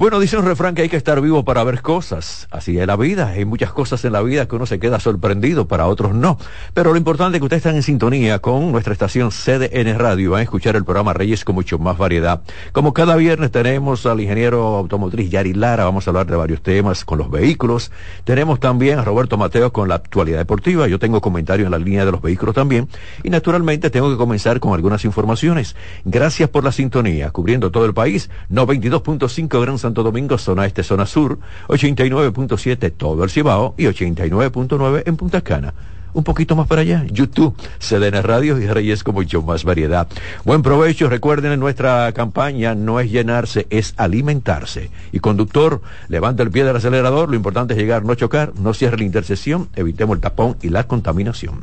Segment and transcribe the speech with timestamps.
[0.00, 2.48] Bueno, dice un refrán que hay que estar vivo para ver cosas.
[2.50, 3.28] Así es la vida.
[3.36, 6.38] Hay muchas cosas en la vida que uno se queda sorprendido, para otros no.
[6.72, 10.30] Pero lo importante es que ustedes están en sintonía con nuestra estación CDN Radio.
[10.30, 12.40] Van a escuchar el programa Reyes con mucho más variedad.
[12.72, 15.84] Como cada viernes tenemos al ingeniero automotriz Yari Lara.
[15.84, 17.92] Vamos a hablar de varios temas con los vehículos.
[18.24, 20.88] Tenemos también a Roberto Mateo con la actualidad deportiva.
[20.88, 22.88] Yo tengo comentarios en la línea de los vehículos también.
[23.22, 25.76] Y naturalmente tengo que comenzar con algunas informaciones.
[26.06, 27.32] Gracias por la sintonía.
[27.32, 28.30] Cubriendo todo el país.
[28.50, 35.16] 92.5 Gran Santo Domingo, zona este, zona sur, 89.7 todo el Cibao y 89.9 en
[35.16, 35.74] Punta Cana.
[36.12, 40.06] Un poquito más para allá, YouTube, CDN Radio y Reyes con mucho más variedad.
[40.44, 44.90] Buen provecho, recuerden en nuestra campaña no es llenarse, es alimentarse.
[45.10, 48.98] Y conductor, levanta el pie del acelerador, lo importante es llegar, no chocar, no cierre
[48.98, 51.58] la intersección, evitemos el tapón y la contaminación.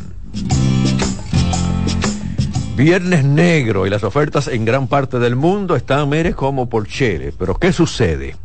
[2.77, 7.33] Viernes negro y las ofertas en gran parte del mundo están, mire, como por Chile.
[7.35, 8.35] Pero ¿qué sucede?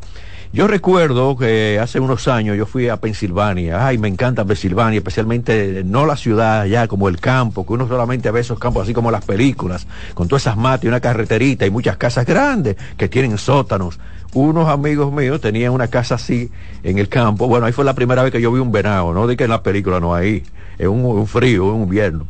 [0.55, 3.87] Yo recuerdo que hace unos años yo fui a Pensilvania.
[3.87, 8.31] Ay, me encanta Pensilvania, especialmente no la ciudad, ya como el campo, que uno solamente
[8.31, 11.71] ve esos campos así como las películas, con todas esas matas y una carreterita y
[11.71, 14.01] muchas casas grandes que tienen sótanos.
[14.33, 16.51] Unos amigos míos tenían una casa así
[16.83, 17.49] en el campo.
[17.49, 19.51] Bueno, ahí fue la primera vez que yo vi un venado, no de que en
[19.51, 20.43] la película, no ahí.
[20.79, 22.27] Es un, un frío, un invierno.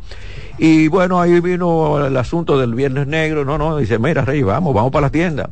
[0.57, 4.73] Y bueno, ahí vino el asunto del Viernes Negro, no, no, dice, mira, Rey, vamos,
[4.73, 5.49] vamos para la tienda.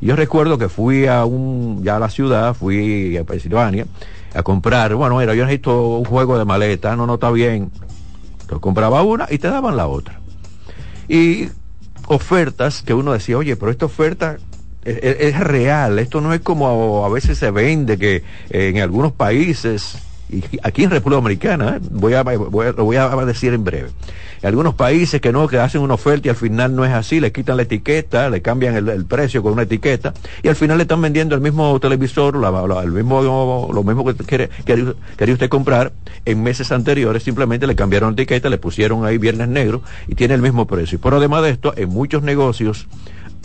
[0.00, 3.86] Yo recuerdo que fui a un, ya a la ciudad, fui a Pensilvania
[4.34, 7.70] a comprar, bueno, mira, yo necesito un juego de maleta, no, no está bien.
[8.32, 10.20] Entonces compraba una y te daban la otra.
[11.08, 11.48] Y
[12.06, 14.36] ofertas que uno decía, oye, pero esta oferta
[14.84, 19.96] es, real, esto no es como a, veces se vende que en algunos países
[20.62, 21.80] aquí en República Dominicana, ¿eh?
[21.90, 23.90] voy, a, lo voy a decir en breve.
[24.44, 27.32] Algunos países que no, que hacen una oferta y al final no es así, le
[27.32, 30.12] quitan la etiqueta, le cambian el, precio con una etiqueta
[30.42, 34.14] y al final le están vendiendo el mismo televisor, la, el mismo, lo mismo que
[34.24, 35.92] quiere, quería, usted comprar
[36.26, 40.34] en meses anteriores, simplemente le cambiaron la etiqueta, le pusieron ahí viernes negro y tiene
[40.34, 41.00] el mismo precio.
[41.00, 42.86] Por además de esto, en muchos negocios,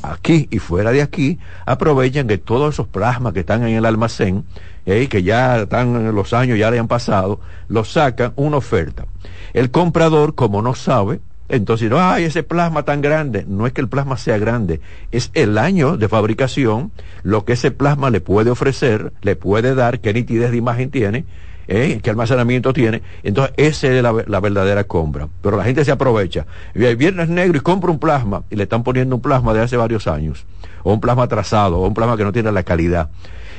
[0.04, 4.46] aquí y fuera de aquí, aprovechan que todos esos plasmas que están en el almacén,
[4.86, 9.06] eh, que ya están los años, ya le han pasado, los sacan una oferta.
[9.54, 13.44] El comprador, como no sabe, entonces, no, ay, ese plasma tan grande.
[13.48, 16.92] No es que el plasma sea grande, es el año de fabricación,
[17.24, 21.26] lo que ese plasma le puede ofrecer, le puede dar, qué nitidez de imagen tiene,
[21.70, 22.00] ¿eh?
[22.02, 23.02] qué almacenamiento tiene.
[23.24, 25.28] Entonces, esa es la, la, verdadera compra.
[25.42, 26.46] Pero la gente se aprovecha.
[26.74, 30.08] Viernes negro y compra un plasma y le están poniendo un plasma de hace varios
[30.08, 30.46] años.
[30.84, 33.10] O un plasma atrasado, o un plasma que no tiene la calidad.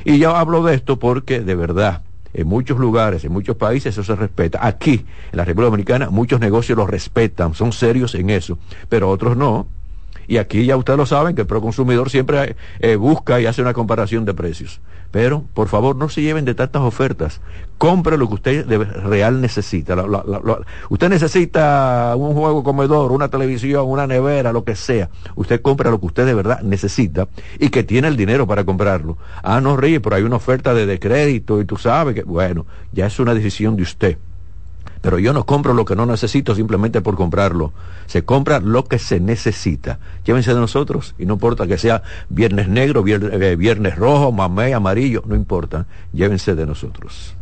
[0.03, 2.01] Y yo hablo de esto porque, de verdad,
[2.33, 4.65] en muchos lugares, en muchos países eso se respeta.
[4.65, 8.57] Aquí, en la República Dominicana, muchos negocios lo respetan, son serios en eso,
[8.89, 9.67] pero otros no.
[10.31, 13.73] Y aquí ya ustedes lo saben que el proconsumidor siempre eh, busca y hace una
[13.73, 14.79] comparación de precios.
[15.11, 17.41] Pero, por favor, no se lleven de tantas ofertas.
[17.77, 19.93] Compre lo que usted real necesita.
[20.87, 25.09] Usted necesita un juego comedor, una televisión, una nevera, lo que sea.
[25.35, 27.27] Usted compra lo que usted de verdad necesita
[27.59, 29.17] y que tiene el dinero para comprarlo.
[29.43, 32.65] Ah, no ríe, pero hay una oferta de, de crédito y tú sabes que, bueno,
[32.93, 34.17] ya es una decisión de usted
[35.01, 37.73] pero yo no compro lo que no necesito simplemente por comprarlo.
[38.05, 39.99] Se compra lo que se necesita.
[40.23, 44.73] Llévense de nosotros y no importa que sea viernes negro, viernes, eh, viernes rojo, mamé,
[44.73, 45.87] amarillo, no importa.
[46.13, 47.35] Llévense de nosotros.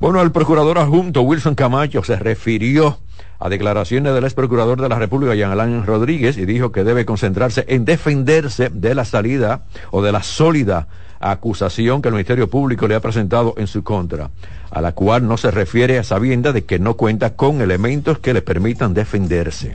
[0.00, 2.98] Bueno, el procurador adjunto Wilson Camacho se refirió
[3.38, 7.06] a declaraciones del ex procurador de la República, Jean Alain Rodríguez, y dijo que debe
[7.06, 10.88] concentrarse en defenderse de la salida o de la sólida
[11.30, 14.30] acusación que el Ministerio Público le ha presentado en su contra,
[14.70, 18.34] a la cual no se refiere a sabienda de que no cuenta con elementos que
[18.34, 19.74] le permitan defenderse.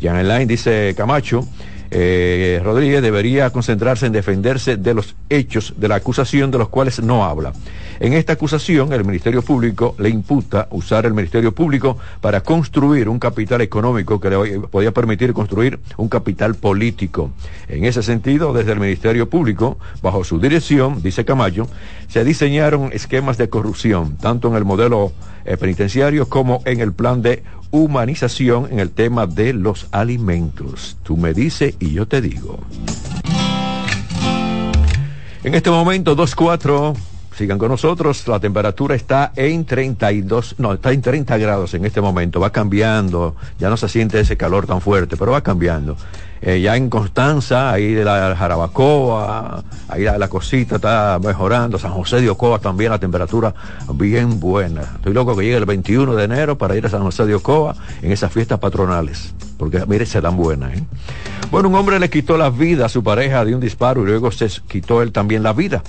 [0.00, 1.46] Jean Alain dice Camacho,
[1.90, 7.02] eh, Rodríguez debería concentrarse en defenderse de los hechos de la acusación de los cuales
[7.02, 7.52] no habla.
[8.00, 13.18] En esta acusación, el Ministerio Público le imputa usar el Ministerio Público para construir un
[13.18, 17.30] capital económico que le podía permitir construir un capital político.
[17.68, 21.68] En ese sentido, desde el Ministerio Público, bajo su dirección, dice Camayo,
[22.08, 25.12] se diseñaron esquemas de corrupción, tanto en el modelo
[25.44, 30.96] eh, penitenciario como en el plan de humanización en el tema de los alimentos.
[31.02, 32.60] Tú me dices y yo te digo.
[35.42, 37.13] En este momento, 2-4.
[37.36, 42.00] Sigan con nosotros, la temperatura está en 32, no, está en 30 grados en este
[42.00, 45.96] momento, va cambiando, ya no se siente ese calor tan fuerte, pero va cambiando.
[46.40, 52.20] Eh, ya en Constanza, ahí de la Jarabacoa, ahí la, cosita está mejorando, San José
[52.20, 53.52] de Ocoa también la temperatura
[53.94, 54.82] bien buena.
[54.82, 57.74] Estoy loco que llegue el 21 de enero para ir a San José de Ocoa
[58.00, 60.76] en esas fiestas patronales, porque mire, se dan buenas.
[60.76, 60.84] ¿eh?
[61.50, 64.30] Bueno, un hombre le quitó la vida a su pareja de un disparo y luego
[64.30, 65.82] se quitó él también la vida.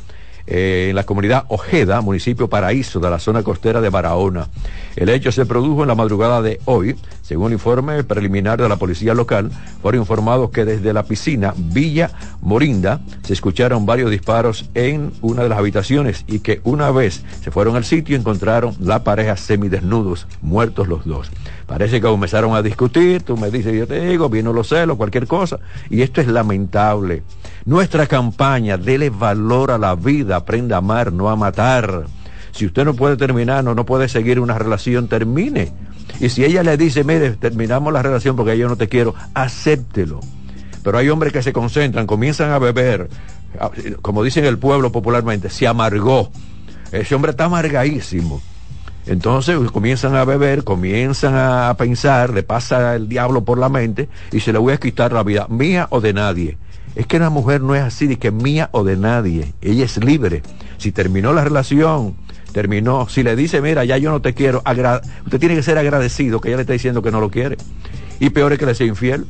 [0.48, 4.48] Eh, en la comunidad Ojeda, municipio Paraíso de la zona costera de Barahona.
[4.96, 6.96] El hecho se produjo en la madrugada de hoy.
[7.24, 9.50] Según el informe preliminar de la policía local,
[9.82, 12.12] fueron informados que desde la piscina Villa
[12.42, 17.50] Morinda se escucharon varios disparos en una de las habitaciones y que una vez se
[17.50, 21.32] fueron al sitio encontraron la pareja semidesnudos, muertos los dos.
[21.66, 25.26] Parece que comenzaron a discutir, tú me dices, yo te digo, vino los celos, cualquier
[25.26, 25.60] cosa.
[25.90, 27.24] Y esto es lamentable.
[27.66, 32.06] Nuestra campaña, dele valor a la vida, aprenda a amar, no a matar.
[32.52, 35.74] Si usted no puede terminar, no, no puede seguir una relación, termine.
[36.20, 40.20] Y si ella le dice, mire, terminamos la relación porque yo no te quiero, acéptelo.
[40.84, 43.10] Pero hay hombres que se concentran, comienzan a beber,
[44.04, 46.32] como dicen el pueblo popularmente, se amargó.
[46.92, 48.40] Ese hombre está amargadísimo.
[49.08, 54.40] Entonces comienzan a beber, comienzan a pensar, le pasa el diablo por la mente y
[54.40, 56.58] se le voy a quitar la vida, mía o de nadie.
[56.96, 59.54] Es que una mujer no es así de que mía o de nadie.
[59.62, 60.44] Ella es libre.
[60.78, 62.16] Si terminó la relación,
[62.54, 63.08] terminó.
[63.10, 64.64] Si le dice, mira, ya yo no te quiero,
[65.26, 67.58] usted tiene que ser agradecido que ella le está diciendo que no lo quiere.
[68.20, 69.26] Y peor es que le sea infiel.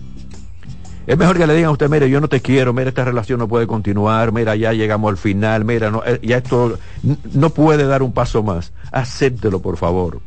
[1.08, 3.38] Es mejor que le digan a usted, mire, yo no te quiero, mira, esta relación
[3.40, 6.80] no puede continuar, mira, ya llegamos al final, mira, eh, ya esto
[7.34, 8.74] no puede dar un paso más.
[8.92, 10.20] Acéptelo, por favor.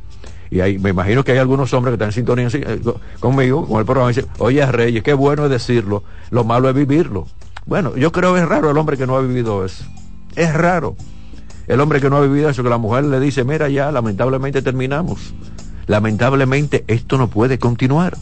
[0.51, 2.81] Y ahí me imagino que hay algunos hombres que están en sintonía eh,
[3.19, 6.75] conmigo, con el programa, y dicen, oye Reyes, qué bueno es decirlo, lo malo es
[6.75, 7.27] vivirlo.
[7.67, 9.85] Bueno, yo creo que es raro el hombre que no ha vivido eso.
[10.37, 10.97] Es raro.
[11.67, 14.63] El hombre que no ha vivido eso, que la mujer le dice, mira ya, lamentablemente
[14.63, 15.35] terminamos.
[15.87, 18.17] Lamentablemente esto no puede continuar.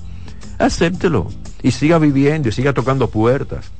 [0.58, 1.28] Acéptelo
[1.62, 3.70] y siga viviendo y siga tocando puertas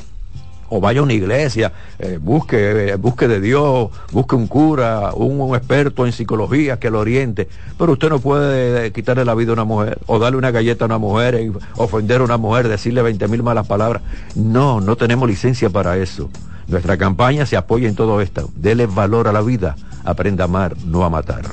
[0.69, 5.55] o vaya a una iglesia, eh, busque, eh, busque de Dios, busque un cura, un,
[5.55, 9.65] experto en psicología que lo oriente, pero usted no puede quitarle la vida a una
[9.65, 13.43] mujer, o darle una galleta a una mujer, ofender a una mujer, decirle 20 mil
[13.43, 14.03] malas palabras.
[14.35, 16.31] No, no tenemos licencia para eso.
[16.67, 18.51] Nuestra campaña se apoya en todo esto.
[18.57, 21.45] Dele valor a la vida, aprenda a amar, no a matar.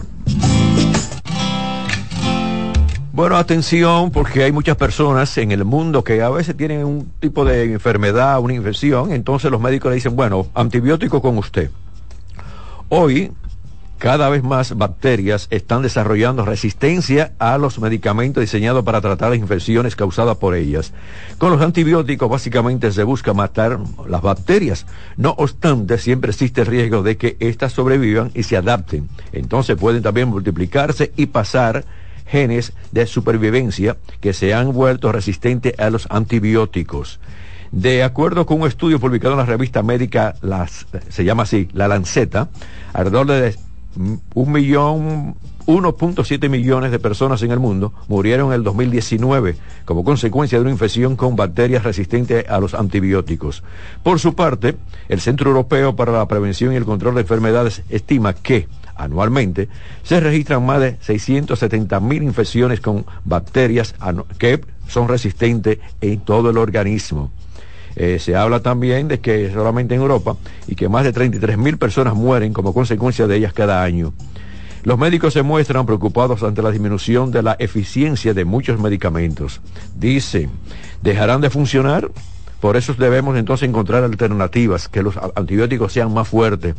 [3.16, 7.46] Bueno, atención, porque hay muchas personas en el mundo que a veces tienen un tipo
[7.46, 11.70] de enfermedad, una infección, entonces los médicos le dicen, bueno, antibiótico con usted.
[12.90, 13.32] Hoy,
[14.00, 19.96] cada vez más bacterias están desarrollando resistencia a los medicamentos diseñados para tratar las infecciones
[19.96, 20.92] causadas por ellas.
[21.38, 24.88] Con los antibióticos básicamente se busca matar las bacterias.
[25.18, 29.08] No obstante, siempre existe el riesgo de que éstas sobrevivan y se adapten.
[29.34, 31.86] Entonces pueden también multiplicarse y pasar
[32.26, 37.20] genes de supervivencia que se han vuelto resistentes a los antibióticos.
[37.72, 41.88] De acuerdo con un estudio publicado en la revista médica, las, se llama así, La
[41.88, 42.50] Lanceta,
[42.94, 43.56] alrededor de
[44.34, 45.36] un millón,
[45.66, 50.72] 1.7 millones de personas en el mundo murieron en el 2019 como consecuencia de una
[50.72, 53.64] infección con bacterias resistentes a los antibióticos.
[54.04, 54.76] Por su parte,
[55.10, 59.70] el Centro Europeo para la Prevención y el Control de Enfermedades estima que anualmente,
[60.04, 63.96] se registran más de 670 mil infecciones con bacterias
[64.38, 67.32] que son resistentes en todo el organismo.
[67.96, 70.36] Eh, se habla también de que solamente en Europa
[70.68, 74.14] y que más de 33 mil personas mueren como consecuencia de ellas cada año.
[74.84, 79.62] Los médicos se muestran preocupados ante la disminución de la eficiencia de muchos medicamentos.
[79.96, 80.50] Dicen,
[81.02, 82.12] ¿dejarán de funcionar?
[82.60, 86.76] Por eso debemos entonces encontrar alternativas, que los antibióticos sean más fuertes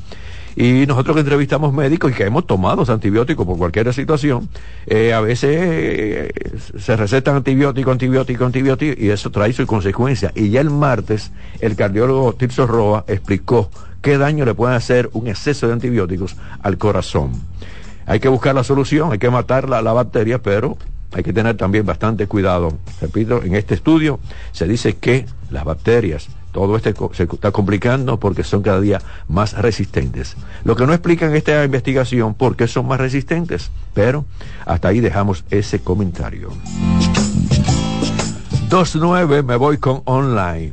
[0.56, 4.48] y nosotros que entrevistamos médicos y que hemos tomado antibióticos por cualquier situación,
[4.86, 6.32] eh, a veces eh,
[6.78, 10.32] se recetan antibióticos, antibióticos, antibióticos, y eso trae su consecuencia.
[10.34, 13.70] Y ya el martes, el cardiólogo Tirso Roa explicó
[14.02, 17.32] qué daño le puede hacer un exceso de antibióticos al corazón.
[18.06, 20.76] Hay que buscar la solución, hay que matar la, la bacteria, pero
[21.12, 22.72] hay que tener también bastante cuidado.
[23.00, 24.20] Repito, en este estudio
[24.52, 29.54] se dice que las bacterias todo este se está complicando porque son cada día más
[29.54, 30.36] resistentes.
[30.62, 34.24] Lo que no explica en esta investigación por qué son más resistentes, pero
[34.64, 36.50] hasta ahí dejamos ese comentario.
[38.70, 40.72] 2.9 me voy con online.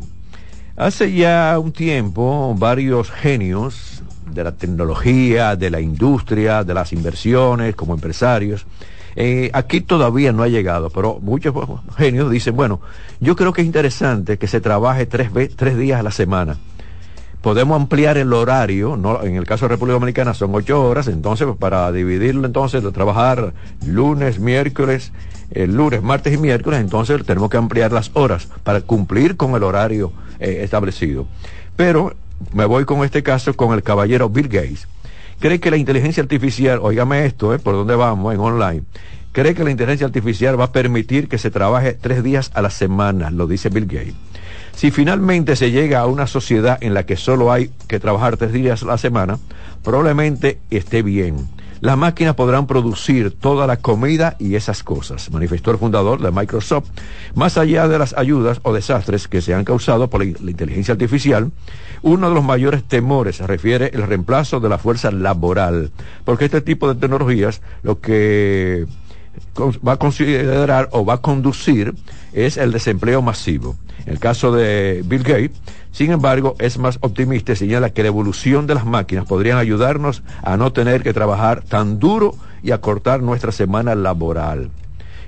[0.77, 7.75] Hace ya un tiempo varios genios de la tecnología, de la industria, de las inversiones,
[7.75, 8.67] como empresarios,
[9.15, 11.53] eh, aquí todavía no ha llegado, pero muchos
[11.97, 12.81] genios dicen, bueno,
[13.19, 16.57] yo creo que es interesante que se trabaje tres, tres días a la semana.
[17.41, 19.23] Podemos ampliar el horario, ¿no?
[19.23, 23.53] en el caso de República Dominicana son ocho horas, entonces pues, para dividirlo entonces, trabajar
[23.85, 25.11] lunes, miércoles,
[25.49, 29.63] el lunes, martes y miércoles, entonces tenemos que ampliar las horas para cumplir con el
[29.63, 31.25] horario eh, establecido.
[31.75, 32.13] Pero
[32.53, 34.87] me voy con este caso con el caballero Bill Gates
[35.41, 38.83] cree que la inteligencia artificial, oígame esto, eh, por dónde vamos en online,
[39.33, 42.69] cree que la inteligencia artificial va a permitir que se trabaje tres días a la
[42.69, 44.13] semana, lo dice Bill Gates.
[44.73, 48.53] Si finalmente se llega a una sociedad en la que solo hay que trabajar tres
[48.53, 49.39] días a la semana,
[49.83, 51.49] probablemente esté bien
[51.81, 56.89] las máquinas podrán producir toda la comida y esas cosas, manifestó el fundador de Microsoft.
[57.33, 61.51] Más allá de las ayudas o desastres que se han causado por la, inteligencia artificial,
[62.03, 65.91] uno de los mayores temores se refiere al reemplazo de la fuerza laboral,
[66.23, 68.85] porque este tipo de tecnologías lo que
[69.57, 71.95] va a considerar o va a conducir
[72.31, 73.75] es el desempleo masivo.
[74.05, 75.59] En el caso de Bill Gates,
[75.91, 80.23] sin embargo, es más optimista y señala que la evolución de las máquinas podrían ayudarnos
[80.41, 84.71] a no tener que trabajar tan duro y acortar nuestra semana laboral.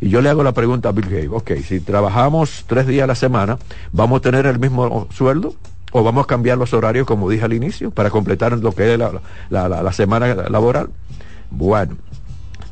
[0.01, 3.08] Y yo le hago la pregunta a Bill Gates, ok, si trabajamos tres días a
[3.08, 3.58] la semana,
[3.92, 5.56] ¿vamos a tener el mismo sueldo?
[5.92, 9.00] ¿O vamos a cambiar los horarios, como dije al inicio, para completar lo que es
[9.00, 9.22] la,
[9.70, 10.89] la semana laboral?
[11.51, 11.98] Bueno,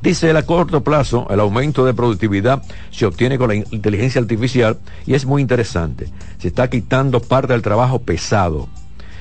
[0.01, 4.77] Dice él a corto plazo, el aumento de productividad se obtiene con la inteligencia artificial
[5.05, 6.07] y es muy interesante.
[6.39, 8.67] Se está quitando parte del trabajo pesado.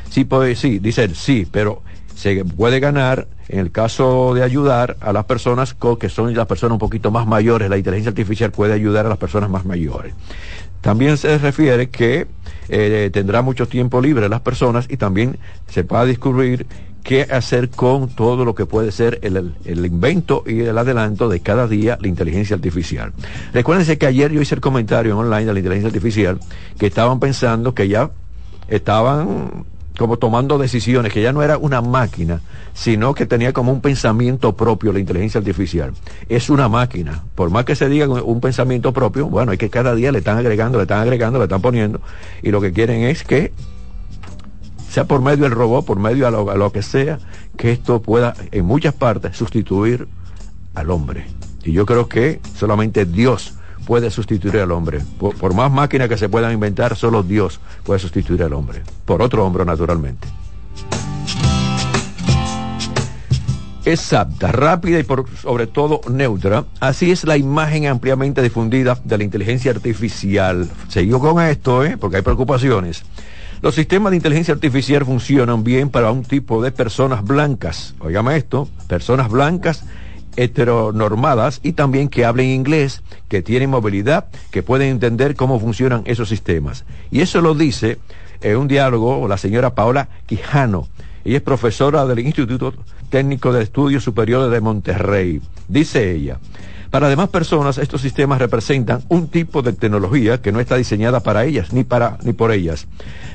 [0.08, 1.82] Sí, puede, sí, dice él, sí, pero
[2.14, 6.74] se puede ganar en el caso de ayudar a las personas que son las personas
[6.74, 7.68] un poquito más mayores.
[7.68, 10.14] La inteligencia artificial puede ayudar a las personas más mayores.
[10.80, 12.26] También se refiere que
[12.68, 16.66] eh, tendrá mucho tiempo libre las personas y también se va a descubrir
[17.02, 19.54] qué hacer con todo lo que puede ser el,
[19.84, 23.12] invento y el adelanto de cada día la inteligencia artificial.
[23.52, 26.40] Recuérdense que ayer yo hice el comentario en online de la inteligencia artificial
[26.78, 28.10] que estaban pensando que ya
[28.68, 29.64] estaban
[29.98, 32.40] como tomando decisiones, que ya no era una máquina,
[32.72, 35.92] sino que tenía como un pensamiento propio la inteligencia artificial.
[36.26, 37.24] Es una máquina.
[37.34, 40.38] Por más que se diga un pensamiento propio, bueno, es que cada día le están
[40.38, 42.00] agregando, le están agregando, le están poniendo,
[42.42, 43.52] y lo que quieren es que
[44.90, 47.20] sea por medio del robot, por medio de lo, que sea,
[47.56, 50.08] que esto pueda en muchas partes sustituir
[50.74, 51.26] al hombre.
[51.62, 53.54] Y yo creo que solamente Dios
[53.86, 55.00] puede sustituir al hombre.
[55.18, 58.82] Por, más máquinas que se puedan inventar, solo Dios puede sustituir al hombre.
[59.04, 60.26] Por otro hombre, naturalmente.
[63.84, 66.64] Es apta, rápida y por, sobre todo neutra.
[66.80, 70.68] Así es la imagen ampliamente difundida de la inteligencia artificial.
[70.88, 71.96] Seguimos con esto, ¿eh?
[71.96, 73.04] porque hay preocupaciones.
[73.62, 78.70] Los sistemas de inteligencia artificial funcionan bien para un tipo de personas blancas, oígame esto,
[78.88, 79.84] personas blancas
[80.36, 86.30] heteronormadas y también que hablen inglés, que tienen movilidad, que pueden entender cómo funcionan esos
[86.30, 86.86] sistemas.
[87.10, 87.98] Y eso lo dice
[88.40, 90.88] en un diálogo la señora Paola Quijano.
[91.26, 92.72] Ella es profesora del Instituto
[93.10, 95.42] Técnico de Estudios Superiores de Monterrey.
[95.68, 96.38] Dice ella,
[96.90, 101.44] para demás personas, estos sistemas representan un tipo de tecnología que no está diseñada para
[101.44, 102.88] ellas ni para ni por ellas.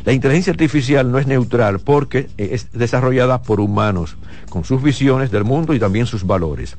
[0.04, 4.18] La inteligencia artificial no es neutral porque es desarrollada por humanos,
[4.50, 6.76] con sus visiones del mundo y también sus valores.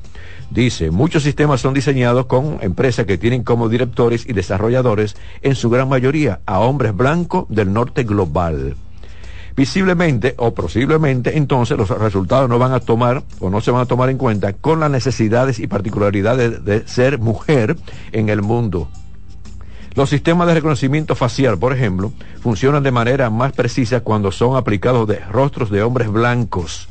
[0.51, 5.71] Dice, muchos sistemas son diseñados con empresas que tienen como directores y desarrolladores, en su
[5.71, 8.75] gran mayoría, a hombres blancos del norte global
[9.57, 13.85] visiblemente o posiblemente entonces los resultados no van a tomar o no se van a
[13.87, 17.75] tomar en cuenta con las necesidades y particularidades de, ser mujer
[18.11, 18.87] en el mundo.
[19.95, 25.07] Los sistemas de reconocimiento facial, por ejemplo, funcionan de manera más precisa cuando son aplicados
[25.07, 26.87] de rostros de hombres blancos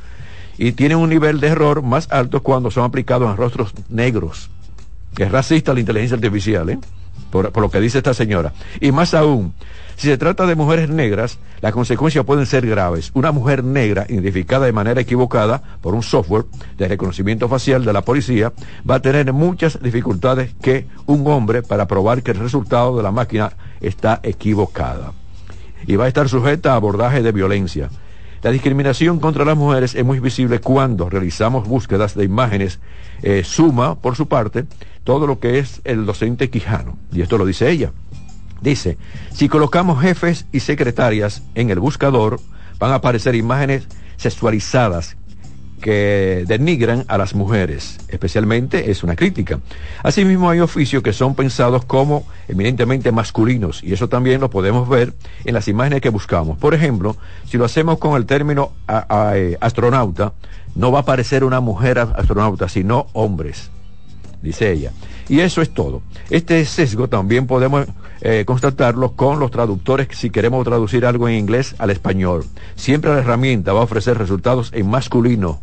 [0.59, 4.51] y tienen un nivel de error más alto cuando son aplicados en rostros negros.
[5.17, 6.81] Es racista la inteligencia artificial, ¿eh?
[7.31, 8.53] por lo que dice esta señora.
[8.81, 9.55] Y más aún,
[9.97, 13.11] si se trata de mujeres negras, las consecuencias pueden ser graves.
[13.15, 16.45] Una mujer negra identificada de manera equivocada por un software
[16.77, 18.53] de reconocimiento facial de la policía
[18.89, 23.11] va a tener muchas dificultades que un hombre para probar que el resultado de la
[23.11, 25.13] máquina está equivocada.
[25.87, 27.89] Y va a estar sujeta a abordaje de violencia.
[28.43, 32.81] La discriminación contra las mujeres es muy visible cuando realizamos búsquedas de imágenes.
[33.23, 34.67] Eh, suma, por su parte,
[35.05, 36.99] todo lo que es el docente Quijano.
[37.13, 37.93] Y esto lo dice ella.
[38.61, 38.99] Dice,
[39.33, 42.41] si colocamos jefes y secretarias en el buscador,
[42.79, 43.87] van a aparecer imágenes
[44.17, 45.17] sexualizadas
[45.81, 49.61] que denigran a las mujeres, especialmente es una crítica.
[50.03, 55.13] Asimismo hay oficios que son pensados como eminentemente masculinos y eso también lo podemos ver
[55.45, 56.59] en las imágenes que buscamos.
[56.59, 58.73] Por ejemplo, si lo hacemos con el término
[59.35, 60.33] eh, astronauta,
[60.75, 63.71] no va a aparecer una mujer astronauta, sino hombres,
[64.43, 64.93] dice ella.
[65.29, 66.03] Y eso es todo.
[66.31, 67.87] Este sesgo también podemos
[68.21, 72.45] eh, constatarlo con los traductores si queremos traducir algo en inglés al español.
[72.75, 75.61] Siempre la herramienta va a ofrecer resultados en masculino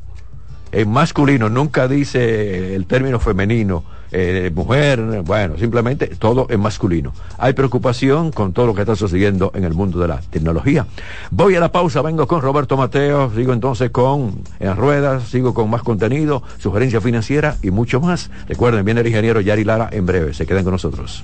[0.73, 7.13] en masculino, nunca dice el término femenino, eh, mujer, bueno, simplemente todo en masculino.
[7.37, 10.87] Hay preocupación con todo lo que está sucediendo en el mundo de la tecnología.
[11.29, 15.69] Voy a la pausa, vengo con Roberto Mateo, sigo entonces con En Ruedas, sigo con
[15.69, 18.31] más contenido, sugerencia financiera y mucho más.
[18.47, 21.23] Recuerden, viene el ingeniero Yari Lara en breve, se queden con nosotros.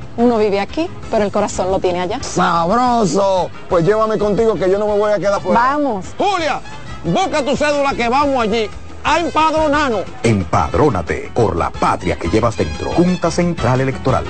[0.17, 2.19] uno vive aquí, pero el corazón lo tiene allá.
[2.21, 3.49] ¡Sabroso!
[3.69, 5.59] Pues llévame contigo que yo no me voy a quedar fuera.
[5.59, 6.05] Vamos.
[6.17, 6.59] Julia,
[7.03, 8.69] busca tu cédula que vamos allí
[9.03, 10.03] a empadronarnos.
[10.23, 12.91] Empadrónate por la patria que llevas dentro.
[12.91, 14.25] Junta Central Electoral.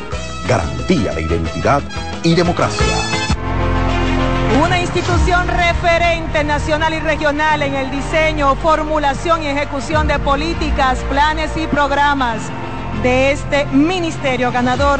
[0.48, 1.82] Garantía de identidad
[2.24, 2.86] y democracia.
[4.64, 11.56] Una institución referente nacional y regional en el diseño, formulación y ejecución de políticas, planes
[11.56, 12.42] y programas
[13.02, 15.00] de este ministerio ganador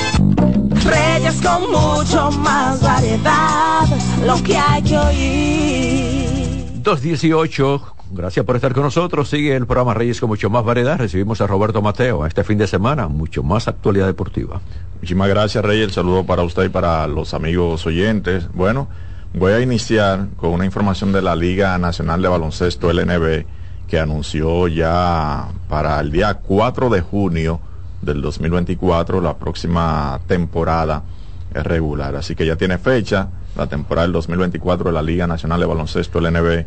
[1.21, 3.85] Reyes con mucho más variedad,
[4.25, 6.81] lo que hay que oír.
[6.81, 9.29] 218, gracias por estar con nosotros.
[9.29, 10.97] Sigue el programa Reyes con mucho más variedad.
[10.97, 14.61] Recibimos a Roberto Mateo este fin de semana, mucho más actualidad deportiva.
[14.95, 15.89] Muchísimas gracias, Reyes.
[15.89, 18.47] El saludo para usted y para los amigos oyentes.
[18.55, 18.87] Bueno,
[19.35, 23.45] voy a iniciar con una información de la Liga Nacional de Baloncesto LNB
[23.87, 27.59] que anunció ya para el día 4 de junio
[28.01, 31.03] del 2024, la próxima temporada
[31.53, 32.15] regular.
[32.15, 36.19] Así que ya tiene fecha la temporada del 2024 de la Liga Nacional de Baloncesto
[36.19, 36.65] LNB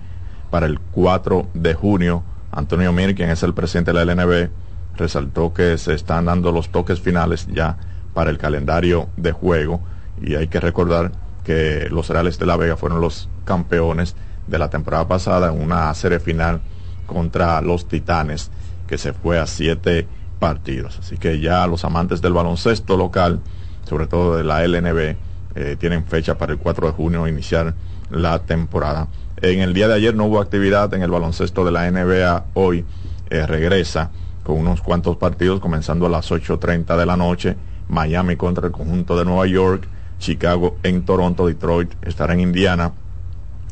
[0.51, 2.23] para el 4 de junio.
[2.53, 4.51] Antonio Mir, quien es el presidente de la LNB,
[4.97, 7.77] resaltó que se están dando los toques finales ya
[8.12, 9.81] para el calendario de juego
[10.20, 14.14] y hay que recordar que los Reales de la Vega fueron los campeones
[14.47, 16.61] de la temporada pasada en una serie final
[17.07, 18.51] contra los Titanes
[18.87, 20.07] que se fue a siete
[20.38, 20.99] partidos.
[20.99, 23.40] Así que ya los amantes del baloncesto local,
[23.88, 25.16] sobre todo de la LNB,
[25.57, 27.75] eh, tienen fecha para el 4 de junio iniciar
[28.11, 29.09] la temporada.
[29.40, 32.44] En el día de ayer no hubo actividad en el baloncesto de la NBA.
[32.55, 32.85] Hoy
[33.31, 34.11] eh, regresa
[34.42, 37.57] con unos cuantos partidos, comenzando a las 8.30 de la noche.
[37.88, 39.88] Miami contra el conjunto de Nueva York.
[40.18, 41.47] Chicago en Toronto.
[41.47, 42.92] Detroit estará en Indiana.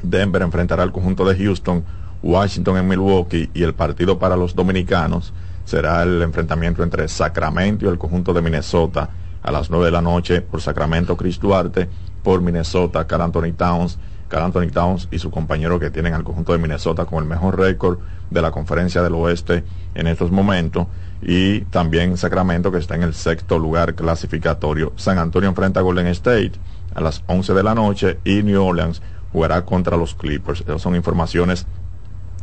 [0.03, 1.85] Denver enfrentará al conjunto de Houston.
[2.23, 3.51] Washington en Milwaukee.
[3.55, 5.33] Y el partido para los dominicanos
[5.65, 9.11] será el enfrentamiento entre Sacramento y el conjunto de Minnesota
[9.43, 11.89] a las 9 de la noche por Sacramento Chris Duarte,
[12.23, 13.99] por Minnesota Carl Anthony Towns,
[14.29, 17.59] Carl Anthony Towns y su compañero que tienen al conjunto de Minnesota con el mejor
[17.59, 17.99] récord
[18.31, 20.87] de la conferencia del oeste en estos momentos
[21.21, 24.93] y también Sacramento que está en el sexto lugar clasificatorio.
[24.97, 26.53] San Antonio enfrenta a Golden State
[26.95, 30.63] a las 11 de la noche y New Orleans jugará contra los Clippers.
[30.63, 31.67] Esas son informaciones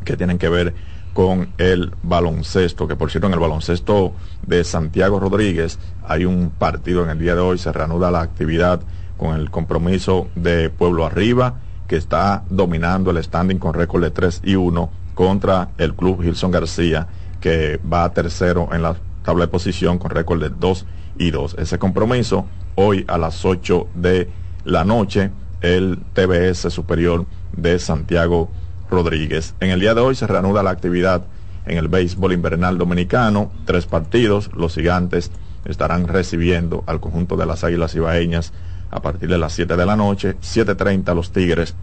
[0.06, 0.74] que tienen que ver
[1.14, 4.14] con el baloncesto, que por cierto en el baloncesto
[4.46, 8.82] de Santiago Rodríguez hay un partido en el día de hoy, se reanuda la actividad
[9.18, 11.56] con el compromiso de Pueblo Arriba,
[11.88, 16.52] que está dominando el standing con récord de 3 y 1 contra el club Gilson
[16.52, 17.08] García,
[17.42, 20.86] que va tercero en la tabla de posición con récord de 2
[21.18, 21.56] y 2.
[21.60, 22.46] Ese compromiso
[22.76, 24.30] hoy a las 8 de
[24.64, 28.69] la noche, el TBS Superior de Santiago Rodríguez.
[28.92, 31.24] En el día de hoy se reanuda la actividad
[31.68, 35.32] en el béisbol invernal dominicano, tres partidos, los gigantes
[35.66, 38.52] estarán recibiendo al conjunto de las Águilas Ibaeñas
[38.90, 41.76] a partir de las 7 de la noche, 7.30 los Tigres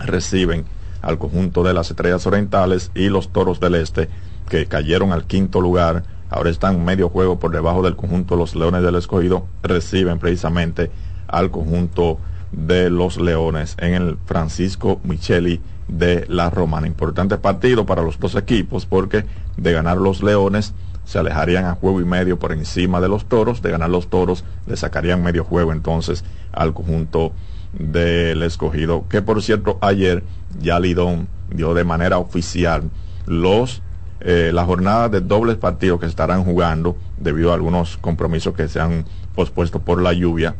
[0.00, 0.64] reciben
[1.02, 4.08] al conjunto de las Estrellas Orientales y los Toros del Este
[4.48, 8.36] que cayeron al quinto lugar, ahora están medio juego por debajo del conjunto.
[8.36, 10.90] Los Leones del Escogido, reciben precisamente
[11.28, 12.18] al conjunto
[12.56, 16.86] de los Leones en el Francisco Micheli de la Romana.
[16.86, 19.24] Importante partido para los dos equipos porque
[19.56, 20.72] de ganar los Leones
[21.04, 24.44] se alejarían a juego y medio por encima de los Toros, de ganar los Toros
[24.66, 27.32] le sacarían medio juego entonces al conjunto
[27.72, 30.22] del escogido, que por cierto ayer
[30.60, 32.84] ya Lidón dio de manera oficial
[33.26, 33.82] los
[34.20, 38.80] eh, las jornadas de dobles partidos que estarán jugando debido a algunos compromisos que se
[38.80, 40.54] han pospuesto por la lluvia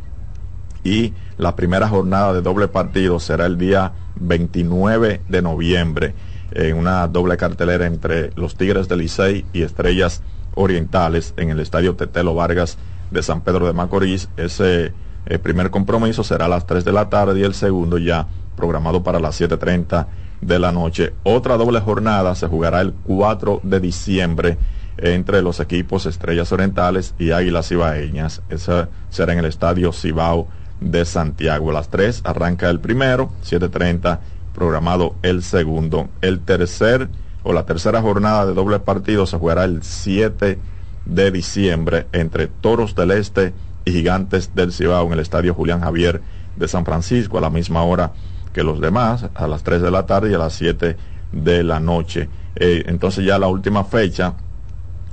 [0.85, 6.13] y la primera jornada de doble partido será el día 29 de noviembre
[6.51, 10.21] en una doble cartelera entre los Tigres de Licey y Estrellas
[10.53, 12.77] Orientales en el Estadio Tetelo Vargas
[13.11, 14.29] de San Pedro de Macorís.
[14.37, 14.93] Ese
[15.25, 19.03] eh, primer compromiso será a las 3 de la tarde y el segundo ya programado
[19.03, 20.05] para las 7.30
[20.39, 21.13] de la noche.
[21.23, 24.57] Otra doble jornada se jugará el 4 de diciembre
[24.97, 28.43] entre los equipos Estrellas Orientales y Águilas Ibaeñas.
[28.49, 30.47] Esa será en el Estadio Cibao
[30.79, 31.71] de Santiago.
[31.71, 34.19] A las 3 arranca el primero, 7.30
[34.53, 36.09] programado el segundo.
[36.21, 37.09] El tercer
[37.43, 40.57] o la tercera jornada de doble partido se jugará el 7
[41.05, 43.53] de diciembre entre Toros del Este
[43.85, 46.21] y Gigantes del Cibao en el Estadio Julián Javier
[46.55, 48.13] de San Francisco a la misma hora
[48.53, 50.97] que los demás, a las 3 de la tarde y a las 7
[51.31, 52.29] de la noche.
[52.55, 54.33] Eh, entonces ya la última fecha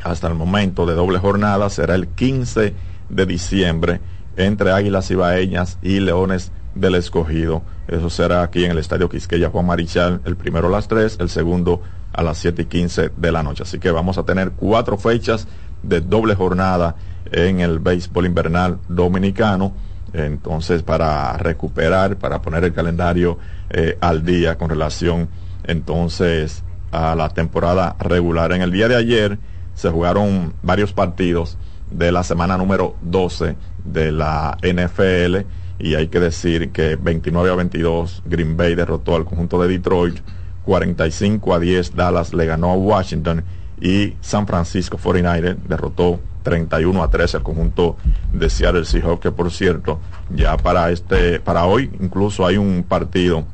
[0.02, 2.74] hasta el momento de doble jornada será el 15
[3.08, 4.00] de diciembre
[4.36, 7.62] entre Águilas Ibaeñas y Leones del Escogido.
[7.88, 11.28] Eso será aquí en el Estadio Quisqueya Juan Marichal, el primero a las 3, el
[11.28, 13.62] segundo a las 7 y 15 de la noche.
[13.62, 15.46] Así que vamos a tener cuatro fechas
[15.82, 16.96] de doble jornada
[17.30, 19.72] en el béisbol invernal dominicano.
[20.12, 23.38] Entonces, para recuperar, para poner el calendario
[23.70, 25.28] eh, al día con relación
[25.64, 28.52] entonces a la temporada regular.
[28.52, 29.38] En el día de ayer
[29.74, 31.56] se jugaron varios partidos
[31.90, 35.46] de la semana número 12 de la NFL
[35.78, 40.18] y hay que decir que 29 a 22 Green Bay derrotó al conjunto de Detroit,
[40.64, 43.44] 45 a 10 Dallas le ganó a Washington
[43.80, 47.96] y San Francisco 49 derrotó 31 a 13 al conjunto
[48.32, 49.98] de Seattle Seahawks que por cierto
[50.30, 53.44] ya para este para hoy incluso hay un partido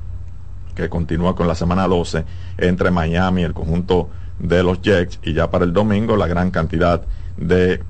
[0.75, 2.25] que continúa con la semana 12
[2.59, 6.51] entre Miami y el conjunto de los Jets y ya para el domingo la gran
[6.51, 7.18] cantidad de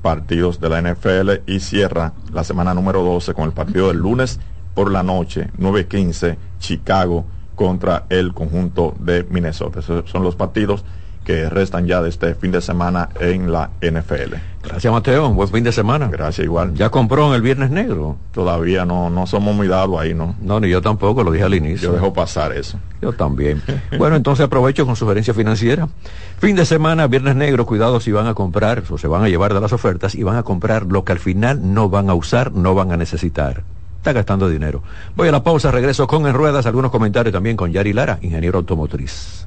[0.03, 4.41] partidos de la NFL y cierra la semana número 12 con el partido del lunes
[4.75, 9.81] por la noche, 9-15, Chicago contra el conjunto de Minnesota.
[9.81, 10.85] Esos son los partidos
[11.29, 14.37] que restan ya de este fin de semana en la NFL.
[14.65, 16.09] Gracias Mateo, buen fin de semana.
[16.09, 16.73] Gracias igual.
[16.73, 18.17] ¿Ya compró en el Viernes Negro?
[18.33, 20.37] Todavía no, no somos muy dados ahí, ¿no?
[20.41, 21.91] No, ni yo tampoco, lo dije al inicio.
[21.91, 22.81] Yo dejo pasar eso.
[23.03, 23.63] Yo también.
[23.99, 25.87] bueno, entonces aprovecho con sugerencia financiera.
[26.39, 29.53] Fin de semana, Viernes Negro, cuidado si van a comprar o se van a llevar
[29.53, 32.53] de las ofertas y van a comprar lo que al final no van a usar,
[32.53, 33.65] no van a necesitar
[33.99, 34.83] está gastando dinero.
[35.17, 38.59] Voy a la pausa, regreso con En Ruedas, algunos comentarios también con Yari Lara, ingeniero
[38.59, 39.47] automotriz.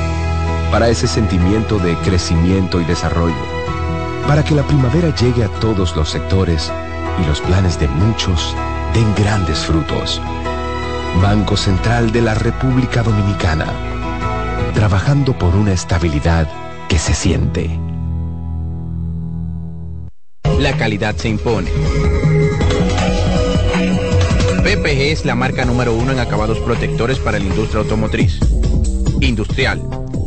[0.71, 3.35] Para ese sentimiento de crecimiento y desarrollo.
[4.27, 6.71] Para que la primavera llegue a todos los sectores
[7.21, 8.55] y los planes de muchos
[8.93, 10.21] den grandes frutos.
[11.21, 13.65] Banco Central de la República Dominicana.
[14.73, 16.49] Trabajando por una estabilidad
[16.87, 17.77] que se siente.
[20.57, 21.69] La calidad se impone
[24.63, 28.39] PPG es la marca número uno en acabados protectores para la industria automotriz,
[29.19, 29.81] industrial,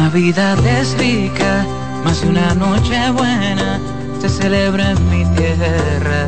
[0.00, 1.66] La Navidad es rica,
[2.02, 3.78] más de una noche buena
[4.18, 6.26] se celebra en mi tierra.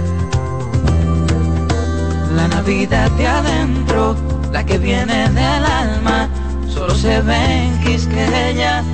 [2.36, 4.14] La Navidad de adentro,
[4.52, 6.28] la que viene del alma,
[6.68, 8.84] solo se ve en Quisqueya.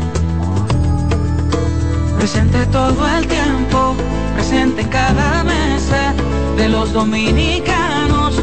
[2.16, 3.96] Presente todo el tiempo,
[4.36, 6.14] presente en cada mesa
[6.56, 8.40] de los dominicanos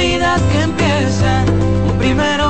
[0.00, 1.44] Navidad que empieza
[1.86, 2.49] un primero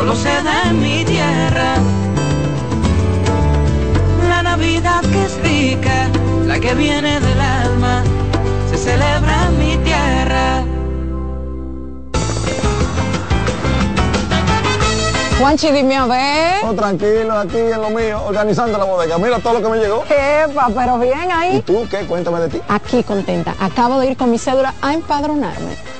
[0.00, 1.74] solo se da en mi tierra.
[4.30, 6.08] La Navidad que es rica,
[6.46, 8.02] la que viene del alma,
[8.70, 10.64] se celebra en mi tierra.
[15.38, 16.64] Juanchi, dime a ver.
[16.64, 19.18] Oh, tranquilo, aquí en lo mío, organizando la bodega.
[19.18, 20.04] Mira todo lo que me llegó.
[20.08, 21.56] Epa, pero bien ahí.
[21.56, 22.06] ¿Y tú qué?
[22.06, 22.60] Cuéntame de ti.
[22.68, 23.54] Aquí contenta.
[23.60, 25.99] Acabo de ir con mi cédula a empadronarme.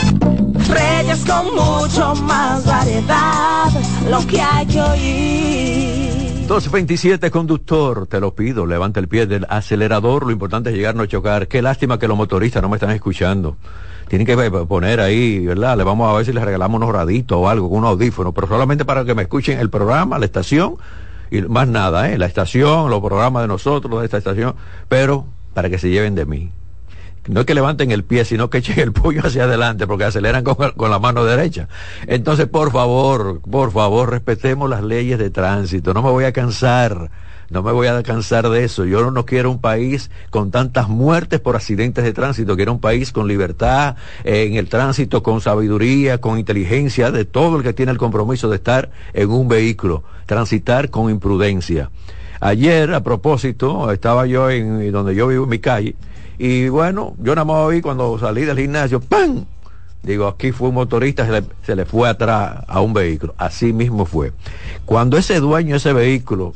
[0.53, 3.69] Reyes con mucho más variedad,
[4.09, 6.47] lo que hay que oír.
[6.47, 11.05] 227 conductor, te lo pido, levanta el pie del acelerador, lo importante es llegar no
[11.05, 11.47] chocar.
[11.47, 13.55] Qué lástima que los motoristas no me están escuchando.
[14.09, 14.35] Tienen que
[14.65, 15.77] poner ahí, ¿verdad?
[15.77, 18.83] Le vamos a ver si les regalamos unos raditos o algo, un audífono, pero solamente
[18.83, 20.75] para que me escuchen el programa, la estación
[21.31, 22.17] y más nada, ¿eh?
[22.17, 24.55] La estación, los programas de nosotros, de esta estación,
[24.89, 26.51] pero para que se lleven de mí.
[27.27, 30.43] No es que levanten el pie, sino que echen el puño hacia adelante, porque aceleran
[30.43, 31.67] con, con la mano derecha.
[32.07, 35.93] Entonces, por favor, por favor, respetemos las leyes de tránsito.
[35.93, 37.11] No me voy a cansar
[37.51, 38.85] no me voy a cansar de eso.
[38.85, 42.55] Yo no quiero un país con tantas muertes por accidentes de tránsito.
[42.55, 47.63] Quiero un país con libertad en el tránsito, con sabiduría, con inteligencia de todo el
[47.63, 51.91] que tiene el compromiso de estar en un vehículo, transitar con imprudencia.
[52.39, 55.95] Ayer, a propósito, estaba yo en donde yo vivo en mi calle
[56.43, 59.45] y bueno, yo nada más vi cuando salí del gimnasio, ¡pam!
[60.01, 63.35] Digo, aquí fue un motorista, se le, se le, fue atrás a un vehículo.
[63.37, 64.33] Así mismo fue.
[64.85, 66.55] Cuando ese dueño de ese vehículo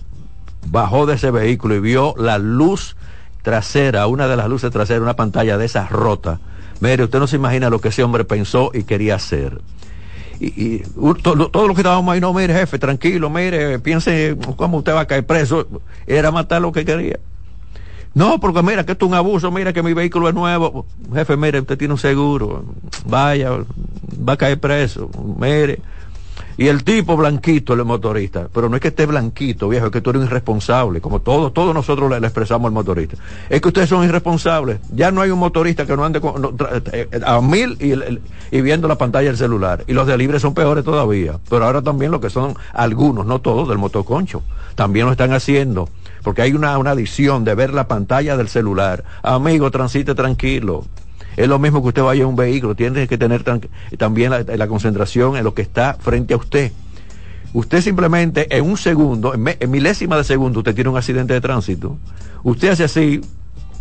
[0.71, 2.95] bajó de ese vehículo y vio la luz
[3.43, 6.39] trasera, una de las luces traseras, una pantalla de esas rota.
[6.79, 9.61] Mire, usted no se imagina lo que ese hombre pensó y quería hacer.
[10.39, 10.83] Y, y
[11.21, 15.05] todo, lo que estábamos ahí, no, mire, jefe, tranquilo, mire, piense cómo usted va a
[15.05, 15.67] caer preso.
[16.07, 17.19] Era matar lo que quería.
[18.15, 20.85] No, porque mira que esto es un abuso, mira que mi vehículo es nuevo.
[21.13, 22.63] Jefe, mire, usted tiene un seguro.
[23.05, 23.51] Vaya,
[24.27, 25.09] va a caer preso.
[25.37, 25.81] Mire.
[26.57, 29.99] Y el tipo blanquito, el motorista, pero no es que esté blanquito, viejo, es que
[29.99, 33.17] tú eres irresponsable, como todos, todos nosotros le, expresamos al motorista.
[33.49, 34.79] Es que ustedes son irresponsables.
[34.93, 36.53] Ya no hay un motorista que no ande con, no,
[36.93, 39.83] eh, a mil y, y, viendo la pantalla del celular.
[39.87, 41.39] Y los de libre son peores todavía.
[41.49, 44.41] Pero ahora también lo que son algunos, no todos, del motoconcho,
[44.75, 45.89] también lo están haciendo.
[46.25, 49.03] Porque hay una, adicción de ver la pantalla del celular.
[49.21, 50.83] Amigo, transite tranquilo.
[51.37, 53.43] Es lo mismo que usted vaya en un vehículo, tiene que tener
[53.99, 56.71] también la, concentración en lo que está frente a usted.
[57.53, 61.95] Usted simplemente en un segundo, en, milésima de segundo, usted tiene un accidente de tránsito.
[62.41, 63.21] Usted hace así,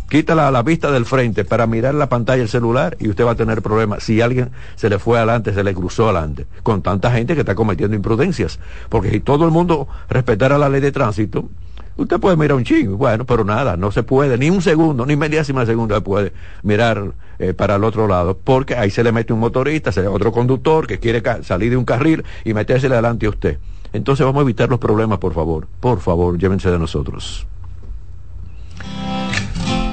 [0.07, 3.31] quita la, la, vista del frente para mirar la pantalla del celular y usted va
[3.31, 4.03] a tener problemas.
[4.03, 7.55] Si alguien se le fue adelante, se le cruzó adelante, con tanta gente que está
[7.55, 8.59] cometiendo imprudencias.
[8.89, 11.49] Porque si todo el mundo respetara la ley de tránsito,
[11.97, 15.15] Usted puede mirar un chingo, bueno, pero nada, no se puede, ni un segundo, ni
[15.15, 19.13] mediásima de segundo se puede mirar eh, para el otro lado, porque ahí se le
[19.13, 23.25] mete un motorista, se otro conductor que quiere salir de un carril y metérsele adelante
[23.27, 23.59] a usted.
[23.93, 25.67] Entonces vamos a evitar los problemas, por favor.
[25.79, 27.47] Por favor, llévense de nosotros.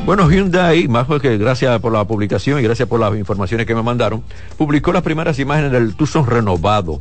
[0.04, 3.82] Bueno, Hyundai, más que gracias por la publicación y gracias por las informaciones que me
[3.82, 4.24] mandaron,
[4.58, 7.00] publicó las primeras imágenes del Tucson renovado.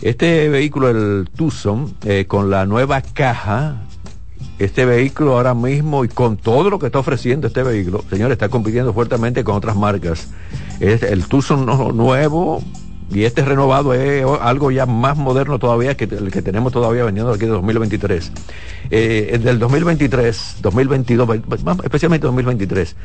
[0.00, 3.76] Este vehículo, el Tucson, eh, con la nueva caja
[4.58, 8.48] este vehículo ahora mismo y con todo lo que está ofreciendo este vehículo, señores, está
[8.48, 10.28] compitiendo fuertemente con otras marcas.
[10.80, 12.62] Es el Tucson nuevo
[13.10, 17.32] y este renovado es algo ya más moderno todavía que el que tenemos todavía vendiendo
[17.32, 18.32] aquí de 2023.
[18.90, 21.28] Eh, el del 2023, 2022,
[21.84, 22.96] especialmente 2023,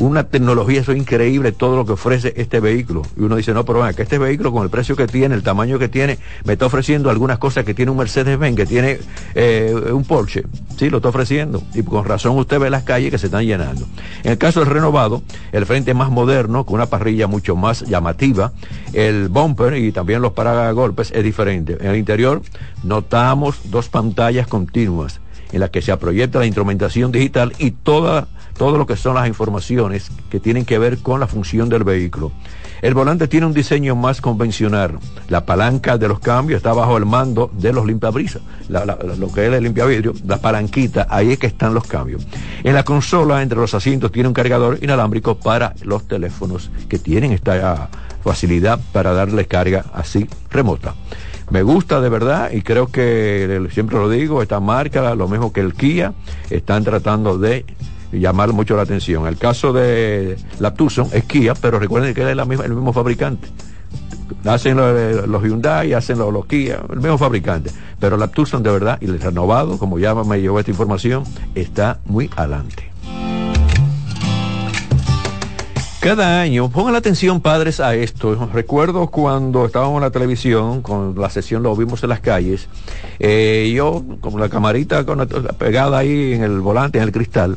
[0.00, 3.02] una tecnología, eso es increíble todo lo que ofrece este vehículo.
[3.16, 5.42] Y uno dice, no, pero bueno, que este vehículo con el precio que tiene, el
[5.42, 8.98] tamaño que tiene, me está ofreciendo algunas cosas que tiene un Mercedes-Benz, que tiene
[9.34, 10.44] eh, un Porsche.
[10.78, 11.62] Sí, lo está ofreciendo.
[11.74, 13.86] Y con razón usted ve las calles que se están llenando.
[14.24, 18.52] En el caso del renovado, el frente más moderno, con una parrilla mucho más llamativa,
[18.92, 21.76] el bumper y también los paragolpes es diferente.
[21.80, 22.42] En el interior
[22.82, 25.20] notamos dos pantallas continuas
[25.52, 29.28] en las que se proyecta la instrumentación digital y toda todo lo que son las
[29.28, 32.32] informaciones que tienen que ver con la función del vehículo.
[32.82, 34.98] El volante tiene un diseño más convencional.
[35.28, 38.42] La palanca de los cambios está bajo el mando de los limpiabrisas.
[38.68, 42.26] Lo que es el limpiavidrio, la palanquita, ahí es que están los cambios.
[42.64, 47.30] En la consola, entre los asientos, tiene un cargador inalámbrico para los teléfonos que tienen
[47.30, 47.88] esta
[48.24, 50.94] facilidad para darle carga así remota.
[51.50, 55.60] Me gusta de verdad y creo que, siempre lo digo, esta marca, lo mismo que
[55.60, 56.14] el Kia,
[56.50, 57.64] están tratando de
[58.12, 59.26] llamar mucho la atención.
[59.26, 63.48] El caso de la Tucson es Kia, pero recuerden que es el mismo fabricante.
[64.44, 67.70] Hacen los, los Hyundai, hacen los, Kia, el mismo fabricante.
[67.98, 72.00] Pero la Tucson de verdad, y el renovado, como ya me llevó esta información, está
[72.04, 72.92] muy adelante.
[76.02, 78.50] Cada año, pongan la atención padres a esto.
[78.52, 82.66] Recuerdo cuando estábamos en la televisión, con la sesión lo vimos en las calles,
[83.20, 87.56] eh, yo con la camarita con la, pegada ahí en el volante, en el cristal,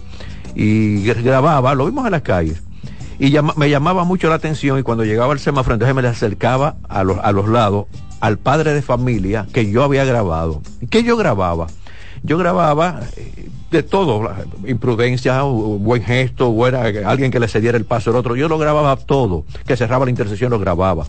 [0.55, 2.61] y grababa, lo vimos en las calles.
[3.19, 6.75] Y me llamaba mucho la atención y cuando llegaba el semáforo, entonces me le acercaba
[6.89, 7.85] a los, a los lados
[8.19, 10.61] al padre de familia que yo había grabado.
[10.89, 11.67] ¿Qué yo grababa?
[12.23, 13.01] Yo grababa
[13.71, 14.29] de todo,
[14.65, 18.35] imprudencia, buen gesto, buena, alguien que le cediera el paso al otro.
[18.35, 21.05] Yo lo grababa todo, que cerraba la intersección lo grababa.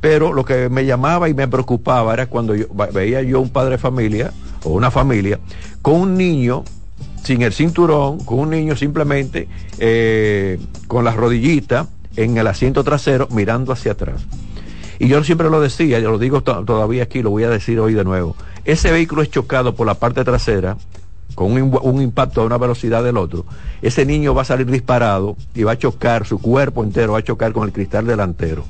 [0.00, 3.72] Pero lo que me llamaba y me preocupaba era cuando yo, veía yo un padre
[3.72, 4.32] de familia
[4.64, 5.38] o una familia
[5.82, 6.64] con un niño
[7.28, 11.86] sin el cinturón, con un niño simplemente eh, con las rodillitas
[12.16, 14.24] en el asiento trasero mirando hacia atrás.
[14.98, 17.80] Y yo siempre lo decía, yo lo digo to todavía aquí, lo voy a decir
[17.80, 18.34] hoy de nuevo.
[18.64, 20.78] Ese vehículo es chocado por la parte trasera
[21.34, 23.44] con un, un, impacto a una velocidad del otro.
[23.82, 27.22] Ese niño va a salir disparado y va a chocar, su cuerpo entero va a
[27.24, 28.64] chocar con el cristal delantero.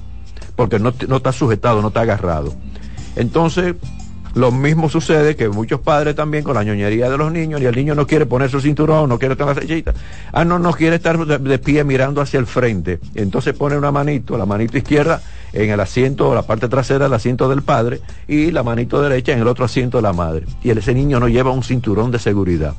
[0.57, 2.53] Porque no, no está sujetado, no está agarrado.
[3.15, 3.77] Entonces,
[4.35, 7.75] lo mismo sucede que muchos padres también con la ñoñería de los niños y el
[7.75, 9.95] niño no quiere poner su cinturón, no quiere estar la sellita.
[10.33, 13.01] Ah, no, no quiere estar de, de, pie mirando hacia el frente.
[13.15, 15.21] Entonces pone una manito, la manito izquierda
[15.53, 19.41] en el asiento, la parte trasera del asiento del padre y la manito derecha en
[19.41, 20.47] el otro asiento de la madre.
[20.63, 22.75] Y ese niño no lleva un cinturón de seguridad.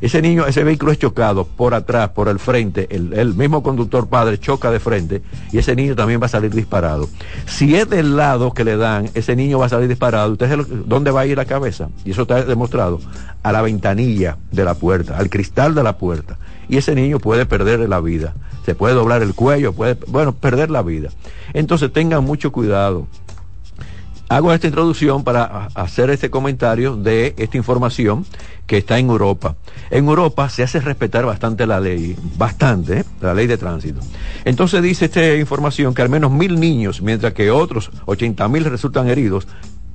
[0.00, 4.38] Ese niño, ese vehículo es chocado por atrás, por el frente, el, mismo conductor padre
[4.38, 7.08] choca de frente y ese niño también va a salir disparado.
[7.46, 10.32] Si es del lado que le dan, ese niño va a salir disparado.
[10.32, 11.88] ¿Usted dónde va a ir la cabeza?
[12.04, 13.00] Y eso está demostrado.
[13.42, 16.36] A la ventanilla de la puerta, al cristal de la puerta.
[16.68, 18.34] y ese niño puede perder la vida.
[18.64, 21.10] Se puede doblar el cuello, puede, bueno, perder la vida.
[21.54, 23.06] Entonces tengan mucho cuidado.
[24.28, 28.26] Hago esta introducción para hacer este comentario de esta información
[28.66, 29.54] que está en Europa.
[29.90, 33.04] En Europa se hace respetar bastante la ley, bastante, ¿eh?
[33.20, 34.00] la ley de tránsito.
[34.44, 39.08] Entonces dice esta información que al menos mil niños, mientras que otros 80 mil resultan
[39.08, 39.46] heridos,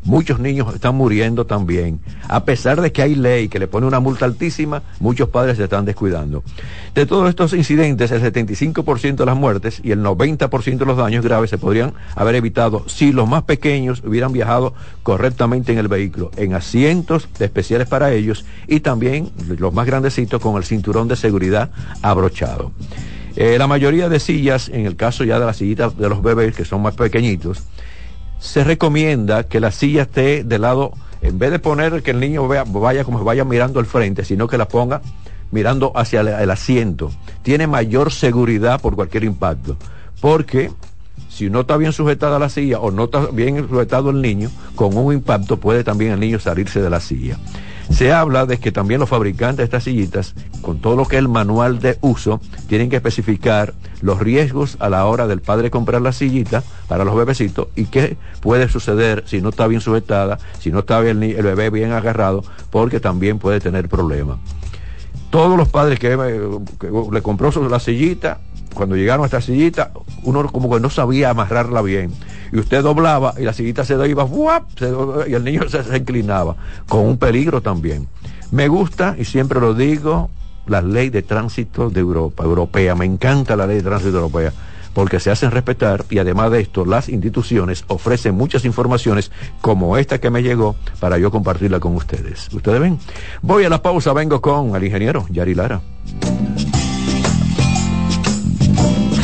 [0.04, 1.99] Muchos niños están muriendo también.
[2.28, 5.66] A pesar de que hay ley que le pone una multa altísima, muchos padres se
[5.66, 6.43] están descuidando.
[6.95, 11.24] De todos estos incidentes, el 75% de las muertes y el 90% de los daños
[11.24, 14.74] graves se podrían haber evitado si los más pequeños hubieran viajado
[15.04, 20.58] correctamente en el vehículo, en asientos especiales para ellos y también los más grandecitos con
[20.58, 21.72] el cinturón de seguridad
[22.02, 22.72] abrochado.
[23.36, 26.56] Eh, la mayoría de sillas, en el caso ya de las sillitas de los bebés
[26.56, 27.64] que son más pequeñitos,
[28.42, 32.48] se recomienda que la silla esté de lado, en vez de poner que el niño
[32.48, 35.02] vea, vaya como vaya mirando al frente, sino que la ponga
[35.52, 37.12] mirando hacia el, asiento.
[37.44, 39.78] Tiene mayor seguridad por cualquier impacto.
[40.22, 40.72] Porque
[41.30, 44.98] si no está bien sujetada la silla o no está bien sujetado el niño, con
[44.98, 47.38] un impacto puede también el niño salirse de la silla.
[47.92, 51.20] Se habla de que también los fabricantes de estas sillitas, con todo lo que es
[51.20, 56.02] el manual de uso, tienen que especificar los riesgos a la hora del padre comprar
[56.02, 60.72] la sillita para los bebecitos y qué puede suceder si no está bien sujetada, si
[60.72, 64.38] no está bien el bebé bien agarrado, porque también puede tener problemas.
[65.30, 68.39] Todos los padres que, le compró la sillita,
[68.74, 69.92] cuando llegaron a esta sillita,
[70.24, 72.12] uno como que no sabía amarrarla bien.
[72.52, 74.28] Y usted doblaba y la sillita se iba,
[75.28, 76.56] y el niño se, se inclinaba,
[76.88, 78.08] con un peligro también.
[78.52, 80.30] Me gusta, y siempre lo digo,
[80.68, 82.95] la ley de tránsito de Europa, europea.
[82.95, 84.52] Me encanta la ley de tránsito europea
[84.93, 89.32] porque se hacen respetar y además de esto las instituciones ofrecen muchas informaciones
[89.62, 92.49] como esta que me llegó para yo compartirla con ustedes.
[92.54, 92.99] Ustedes ven,
[93.41, 95.82] voy a la pausa, vengo con el ingeniero Yari Lara.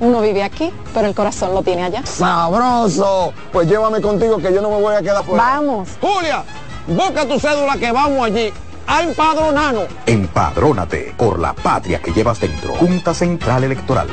[0.00, 2.04] uno vive aquí, pero el corazón lo tiene allá.
[2.04, 3.32] ¡Sabroso!
[3.52, 5.42] Pues llévame contigo que yo no me voy a quedar fuera.
[5.42, 5.88] Vamos.
[6.00, 6.44] Julia,
[6.86, 8.52] busca tu cédula que vamos allí
[8.86, 9.86] a empadronarnos.
[10.06, 12.74] Empadrónate por la patria que llevas dentro.
[12.74, 14.08] Junta Central Electoral.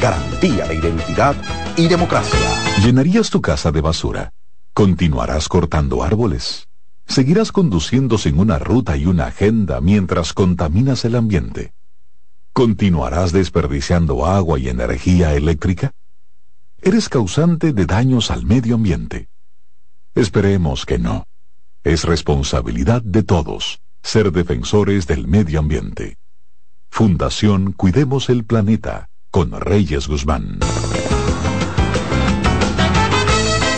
[0.00, 1.34] Garantía de identidad
[1.76, 2.38] y democracia.
[2.82, 4.32] ¿Llenarías tu casa de basura?
[4.72, 6.68] ¿Continuarás cortando árboles?
[7.06, 11.72] ¿Seguirás conduciendo sin una ruta y una agenda mientras contaminas el ambiente?
[12.54, 15.90] ¿Continuarás desperdiciando agua y energía eléctrica?
[16.80, 19.28] ¿Eres causante de daños al medio ambiente?
[20.14, 21.24] Esperemos que no.
[21.82, 26.16] Es responsabilidad de todos ser defensores del medio ambiente.
[26.90, 30.60] Fundación Cuidemos el Planeta con Reyes Guzmán.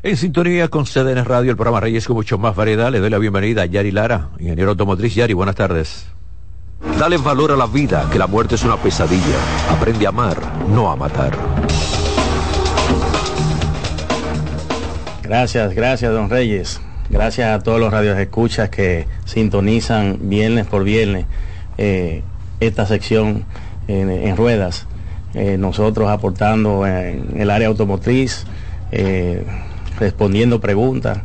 [0.00, 3.18] En sintonía con CDN Radio, el programa Reyes con mucho más variedad, le doy la
[3.18, 5.12] bienvenida a Yari Lara, ingeniero automotriz.
[5.16, 6.06] Yari, buenas tardes.
[7.00, 9.24] Dale valor a la vida, que la muerte es una pesadilla.
[9.68, 10.36] Aprende a amar,
[10.68, 11.32] no a matar.
[15.24, 16.80] Gracias, gracias, don Reyes.
[17.10, 21.26] Gracias a todos los radios escuchas que sintonizan viernes por viernes
[21.76, 22.22] eh,
[22.60, 23.46] esta sección
[23.88, 24.86] en, en ruedas.
[25.34, 28.46] Eh, nosotros aportando en el área automotriz,
[28.92, 29.44] eh,
[29.98, 31.18] respondiendo preguntas,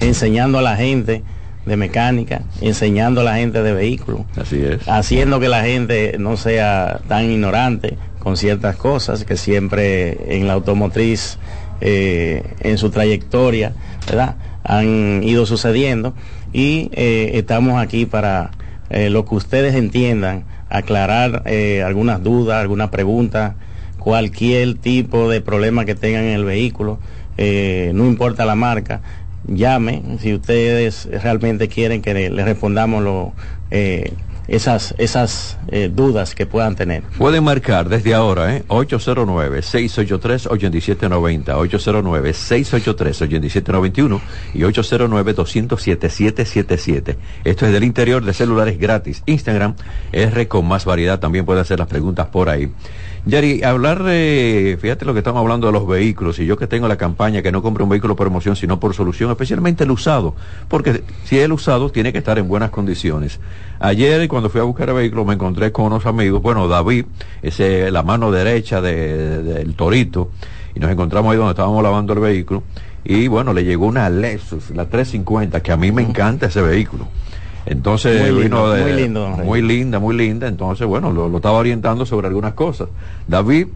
[0.00, 1.22] enseñando a la gente
[1.66, 4.22] de mecánica, enseñando a la gente de vehículos.
[4.36, 4.88] Así es.
[4.88, 10.54] Haciendo que la gente no sea tan ignorante con ciertas cosas que siempre en la
[10.54, 11.38] automotriz
[11.80, 13.72] eh, en su trayectoria,
[14.06, 14.36] ¿verdad?
[14.62, 16.14] Han ido sucediendo
[16.52, 18.52] y eh, estamos aquí para
[18.90, 21.42] eh, lo que ustedes entiendan, aclarar
[21.84, 23.54] algunas dudas, algunas preguntas,
[23.98, 27.00] cualquier tipo de problema que tengan en el vehículo,
[27.36, 29.00] eh, no importa la marca,
[29.46, 33.32] llame si ustedes realmente quieren que le, le respondamos lo,
[33.70, 34.12] eh,
[34.48, 37.02] esas, esas eh, dudas que puedan tener.
[37.16, 38.64] Pueden marcar desde ahora, ¿eh?
[38.68, 44.20] 809-683-8790, 809-683-8791
[44.54, 47.16] y 809-207-777.
[47.44, 49.22] Esto es del interior de celulares gratis.
[49.26, 49.76] Instagram,
[50.12, 52.72] R con más variedad, también puede hacer las preguntas por ahí.
[53.24, 56.88] Yari, hablar de, fíjate lo que estamos hablando de los vehículos, y yo que tengo
[56.88, 60.34] la campaña que no compre un vehículo por emoción, sino por solución, especialmente el usado,
[60.66, 63.38] porque si el usado tiene que estar en buenas condiciones.
[63.78, 67.04] Ayer, cuando fui a buscar el vehículo, me encontré con unos amigos, bueno, David,
[67.42, 70.30] ese, la mano derecha del de, del torito,
[70.74, 72.64] y nos encontramos ahí donde estábamos lavando el vehículo,
[73.04, 77.06] y bueno, le llegó una Lexus, la 350, que a mí me encanta ese vehículo.
[77.72, 80.46] Entonces Muy lindo, vino de, muy lindo, linda, muy linda.
[80.48, 82.88] Entonces, bueno, lo, lo estaba orientando sobre algunas cosas.
[83.26, 83.68] David,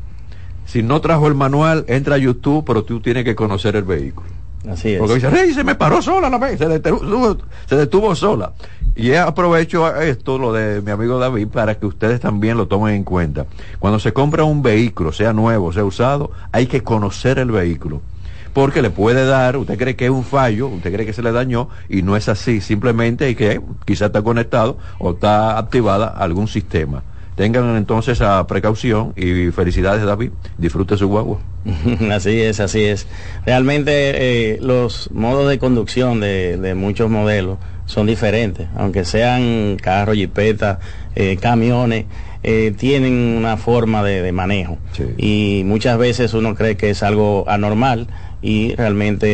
[0.67, 4.29] si no trajo el manual, entra a YouTube, pero tú tienes que conocer el vehículo.
[4.69, 4.99] Así es.
[4.99, 7.37] Porque dice, Rey, se me paró sola la vez, se detuvo,
[7.67, 8.53] se detuvo sola.
[8.97, 13.05] Y aprovecho esto, lo de mi amigo David, para que ustedes también lo tomen en
[13.05, 13.47] cuenta.
[13.79, 18.01] Cuando se compra un vehículo, sea nuevo, sea usado, hay que conocer el vehículo.
[18.57, 21.31] Porque le puede dar, usted cree que es un fallo, usted cree que se le
[21.31, 22.63] dañó, y no es así.
[22.63, 27.03] Simplemente hay que, quizá está conectado o está activada algún sistema.
[27.35, 31.39] Tengan entonces esa precaución y felicidades David, disfrute su guagua.
[32.11, 33.07] así es, así es.
[33.45, 40.17] Realmente eh, los modos de conducción de, de, muchos modelos son diferentes, aunque sean carros,
[40.17, 40.79] jipetas,
[41.15, 42.07] eh, camiones,
[42.43, 44.79] eh, tienen una forma de, de manejo.
[44.93, 45.05] Sí.
[45.19, 48.07] Y muchas veces uno cree que es algo anormal
[48.47, 49.27] y realmente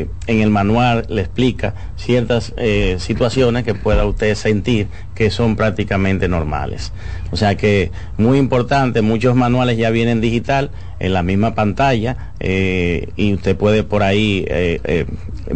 [0.00, 4.86] eh, en el manual le explica ciertas eh, situaciones que pueda usted sentir
[5.16, 6.92] que son prácticamente normales.
[7.32, 13.08] O sea que muy importante, muchos manuales ya vienen digital en la misma pantalla eh,
[13.16, 15.06] y usted puede por ahí eh, eh,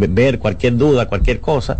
[0.09, 1.79] ver cualquier duda, cualquier cosa.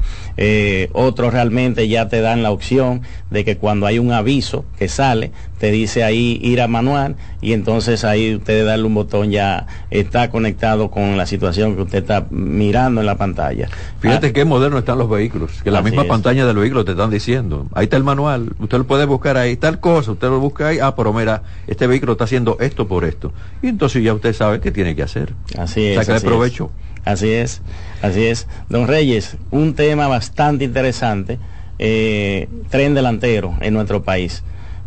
[0.93, 5.33] Otros realmente ya te dan la opción de que cuando hay un aviso que sale,
[5.59, 10.31] te dice ahí ir a manual y entonces ahí usted darle un botón ya está
[10.31, 13.69] conectado con la situación que usted está mirando en la pantalla.
[14.01, 16.09] Fíjate ah, qué moderno están los vehículos, que la misma es.
[16.09, 19.57] pantalla del vehículo te están diciendo, ahí está el manual, usted lo puede buscar ahí,
[19.57, 23.05] tal cosa, usted lo busca ahí, ah, pero mira, este vehículo está haciendo esto por
[23.05, 23.33] esto.
[23.63, 25.35] Y entonces ya usted sabe qué tiene que hacer.
[25.59, 25.97] Así es.
[25.97, 26.71] Saca de provecho.
[26.75, 26.91] Es.
[27.05, 27.63] Así es,
[28.03, 28.47] así es.
[28.69, 31.39] Don Reyes, un tema bastante interesante,
[31.79, 34.43] eh, tren delantero en nuestro país.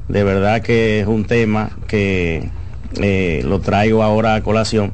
[0.08, 2.50] De verdad que es un tema que
[3.02, 4.94] eh, lo traigo ahora a colación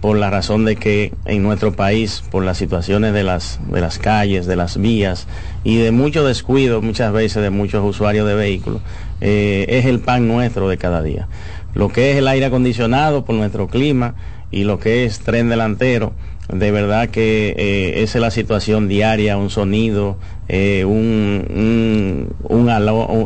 [0.00, 3.98] por la razón de que en nuestro país, por las situaciones de las, de las
[3.98, 5.26] calles, de las vías
[5.64, 8.82] y de mucho descuido muchas veces de muchos usuarios de vehículos,
[9.20, 11.28] eh, es el pan nuestro de cada día.
[11.74, 14.14] Lo que es el aire acondicionado por nuestro clima
[14.50, 16.12] y lo que es tren delantero,
[16.48, 20.16] de verdad que eh, esa es la situación diaria, un sonido,
[20.48, 22.68] eh, un, un, un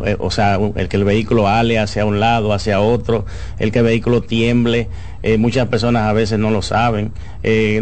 [0.07, 3.27] eh, o sea, el que el vehículo ale hacia un lado, hacia otro,
[3.59, 4.89] el que el vehículo tiemble,
[5.39, 7.13] muchas personas a veces no lo saben,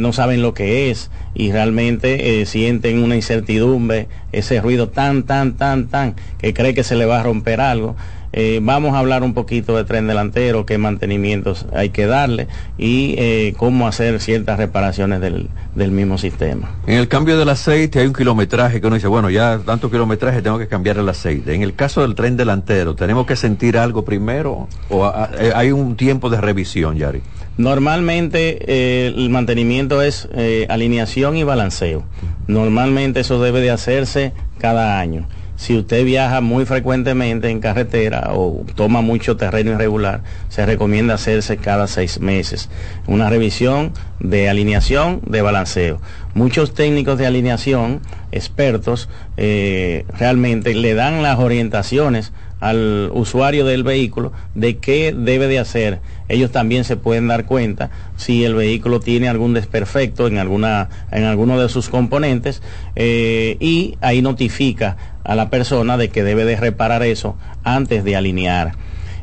[0.01, 5.87] no saben lo que es y realmente sienten una incertidumbre, ese ruido tan, tan, tan,
[5.87, 7.95] tan, que cree que se le va a romper algo.
[8.33, 13.15] Eh, vamos a hablar un poquito de tren delantero, qué mantenimientos hay que darle y
[13.19, 16.71] eh, cómo hacer ciertas reparaciones del, del, mismo sistema.
[16.87, 20.43] En el cambio del aceite hay un kilometraje que uno dice, bueno, ya tanto kilometraje
[20.43, 21.55] tengo que cambiar el aceite.
[21.55, 25.73] En el caso del tren delantero, ¿tenemos que sentir algo primero o a, a, hay
[25.73, 27.23] un tiempo de revisión, Yari?
[27.59, 32.05] Normalmente eh, el mantenimiento es eh, alineación y balanceo.
[32.47, 35.27] Normalmente eso debe de hacerse cada año.
[35.59, 41.57] Si usted viaja muy frecuentemente en carretera o toma mucho terreno irregular, se recomienda hacerse
[41.57, 42.71] cada seis meses.
[43.09, 46.01] Una revisión de alineación, de balanceo.
[46.33, 54.33] Muchos técnicos de alineación, expertos, eh, realmente le dan las orientaciones al usuario del vehículo
[54.55, 56.01] de qué debe de hacer.
[56.29, 61.25] Ellos también se pueden dar cuenta si el vehículo tiene algún desperfecto en alguna en
[61.25, 62.63] alguno de sus componentes
[62.97, 64.97] eh, y ahí notifica
[65.29, 68.73] a la persona de que debe de reparar eso antes de alinear.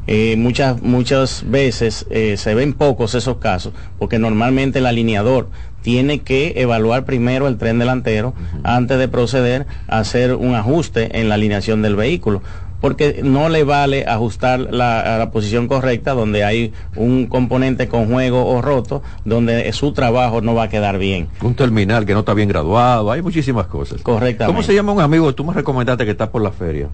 [0.07, 5.49] Eh, muchas muchas veces eh, se ven pocos esos casos porque normalmente el alineador
[5.81, 11.27] tiene que evaluar primero el tren delantero antes de proceder a hacer un ajuste en
[11.27, 12.43] la alineación del vehículo
[12.85, 18.05] porque no le vale ajustar la, a la posición correcta donde hay un componente con
[18.11, 21.27] juego o roto, donde su trabajo no va a quedar bien.
[21.41, 24.01] Un terminal que no está bien graduado, hay muchísimas cosas.
[24.03, 24.45] Correctamente.
[24.45, 25.33] ¿Cómo se llama un amigo?
[25.33, 26.89] Tú me recomendaste que está por la feria,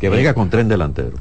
[0.00, 1.12] que brega con tren delantero.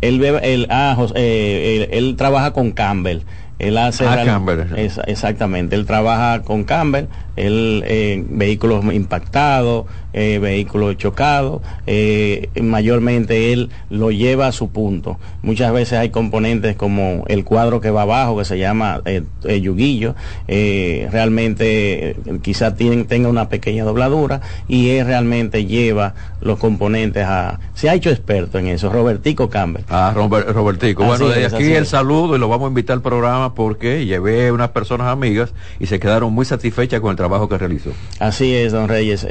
[0.00, 3.20] Él, él, ah, José, eh, él, él trabaja con Campbell.
[3.60, 4.60] Él hace Ah, Campbell.
[4.76, 5.76] Es- exactamente.
[5.76, 7.04] Él trabaja con Campbell,
[7.36, 11.62] él, eh, vehículos impactados, eh, vehículos chocados.
[11.86, 15.18] eh, mayormente él lo lleva a su punto.
[15.42, 19.60] Muchas veces hay componentes como el cuadro que va abajo, que se llama eh, eh,
[19.60, 20.14] yuguillo.
[20.48, 27.58] eh, realmente quizás tienen- tenga una pequeña dobladura y él realmente lleva los componentes a...
[27.74, 29.84] Se ha hecho experto en eso, Robertico Campbell.
[29.88, 31.02] Ah, Robert- Robertico.
[31.04, 34.06] Así bueno, desde es, aquí el saludo y lo vamos a invitar al programa porque
[34.06, 37.90] llevé unas personas amigas y se quedaron muy satisfechas con el trabajo que realizó.
[38.18, 39.26] Así es, don Reyes.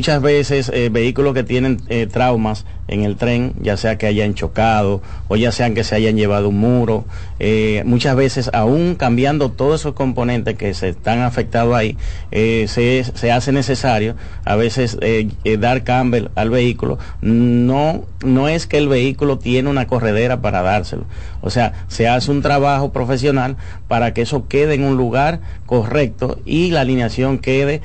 [0.00, 4.34] Muchas veces eh, vehículos que tienen eh, traumas en el tren, ya sea que hayan
[4.34, 7.04] chocado o ya sean que se hayan llevado un muro,
[7.38, 11.96] eh, muchas veces aún cambiando todos esos componentes que se están afectados ahí,
[12.30, 16.98] eh, se, se hace necesario a veces eh, dar Campbell al vehículo.
[17.22, 21.04] No, no es que el vehículo tiene una corredera para dárselo.
[21.42, 23.56] O sea, se hace un trabajo profesional
[23.88, 27.80] para que eso quede en un lugar correcto y la alineación quede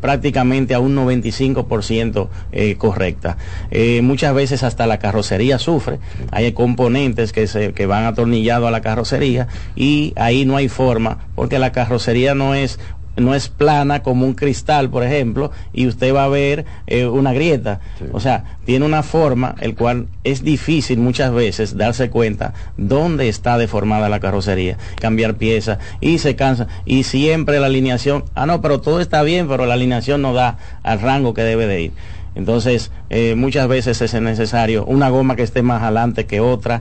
[0.00, 3.36] prácticamente a un 95% eh, correcta.
[3.70, 5.98] Eh, muchas veces hasta la carrocería sufre.
[6.30, 11.20] Hay componentes que, se, que van atornillados a la carrocería y ahí no hay forma
[11.34, 12.78] porque la carrocería no es
[13.16, 17.32] no es plana como un cristal, por ejemplo, y usted va a ver eh, una
[17.32, 17.80] grieta.
[18.12, 23.58] O sea, tiene una forma, el cual es difícil muchas veces darse cuenta dónde está
[23.58, 26.68] deformada la carrocería, cambiar piezas, y se cansa.
[26.84, 30.58] Y siempre la alineación, ah, no, pero todo está bien, pero la alineación no da
[30.82, 31.92] al rango que debe de ir.
[32.34, 36.80] Entonces, eh, muchas veces es necesario una goma que esté más adelante que otra,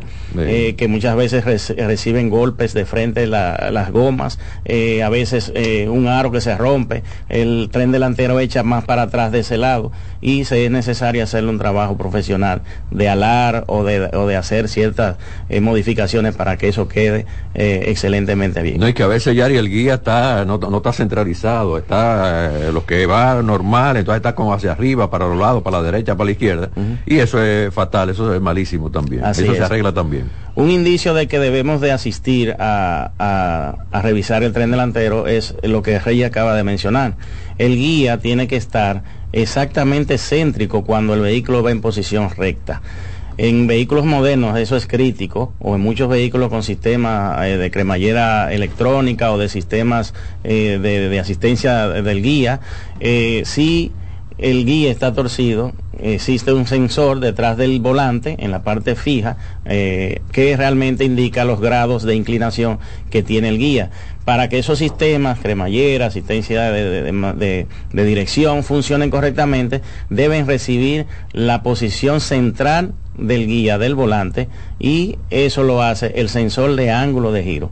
[0.50, 5.52] eh, que muchas veces reci- reciben golpes de frente la- las gomas, eh, a veces
[5.56, 9.58] eh, un aro que se rompe, el tren delantero echa más para atrás de ese
[9.58, 9.92] lado
[10.22, 12.62] y se es necesario hacerle un trabajo profesional
[12.92, 15.16] de alar o de, o de hacer ciertas
[15.50, 18.80] eh, modificaciones para que eso quede eh, excelentemente bien.
[18.80, 22.72] No, y que a veces ya el guía está, no, no está centralizado, está eh,
[22.72, 26.16] lo que va normal, entonces está como hacia arriba, para los lados, para la derecha,
[26.16, 26.70] para la izquierda,
[27.06, 29.24] y eso es fatal, eso es malísimo también.
[29.24, 29.58] Así eso es.
[29.58, 30.30] se arregla también.
[30.56, 35.56] Un indicio de que debemos de asistir a, a- a revisar el tren delantero es
[35.64, 37.14] lo que Rey acaba de mencionar.
[37.58, 42.82] El guía tiene que estar exactamente céntrico cuando el vehículo va en posición recta.
[43.38, 48.52] En vehículos modernos eso es crítico, o en muchos vehículos con sistemas eh, de cremallera
[48.54, 50.14] electrónica o de sistemas
[50.44, 52.60] eh, de, asistencia del guía,
[53.00, 53.94] eh, si
[54.40, 60.22] el guía está torcido, existe un sensor detrás del volante en la parte fija eh,
[60.32, 63.92] que realmente indica los grados de inclinación que tiene el guía.
[64.30, 72.22] Para que esos sistemas, cremallera, asistencia de, de- dirección funcionen correctamente, deben recibir la posición
[72.22, 74.48] central del guía del volante
[74.80, 77.72] y eso lo hace el sensor de ángulo de giro.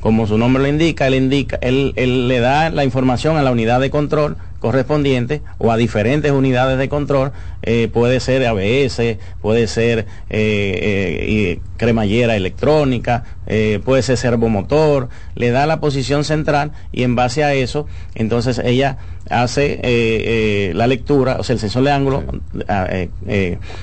[0.00, 3.78] Como su nombre lo indica, él indica, él le da la información a la unidad
[3.78, 7.32] de control correspondiente o a diferentes unidades de control,
[7.62, 13.24] eh, puede ser ABS, puede ser eh, eh, cremallera electrónica,
[13.84, 18.98] puede ser servomotor, le da la posición central y en base a eso, entonces ella
[19.30, 22.24] hace eh, eh, la lectura, o sea, el sensor de ángulo
[22.68, 22.88] ah,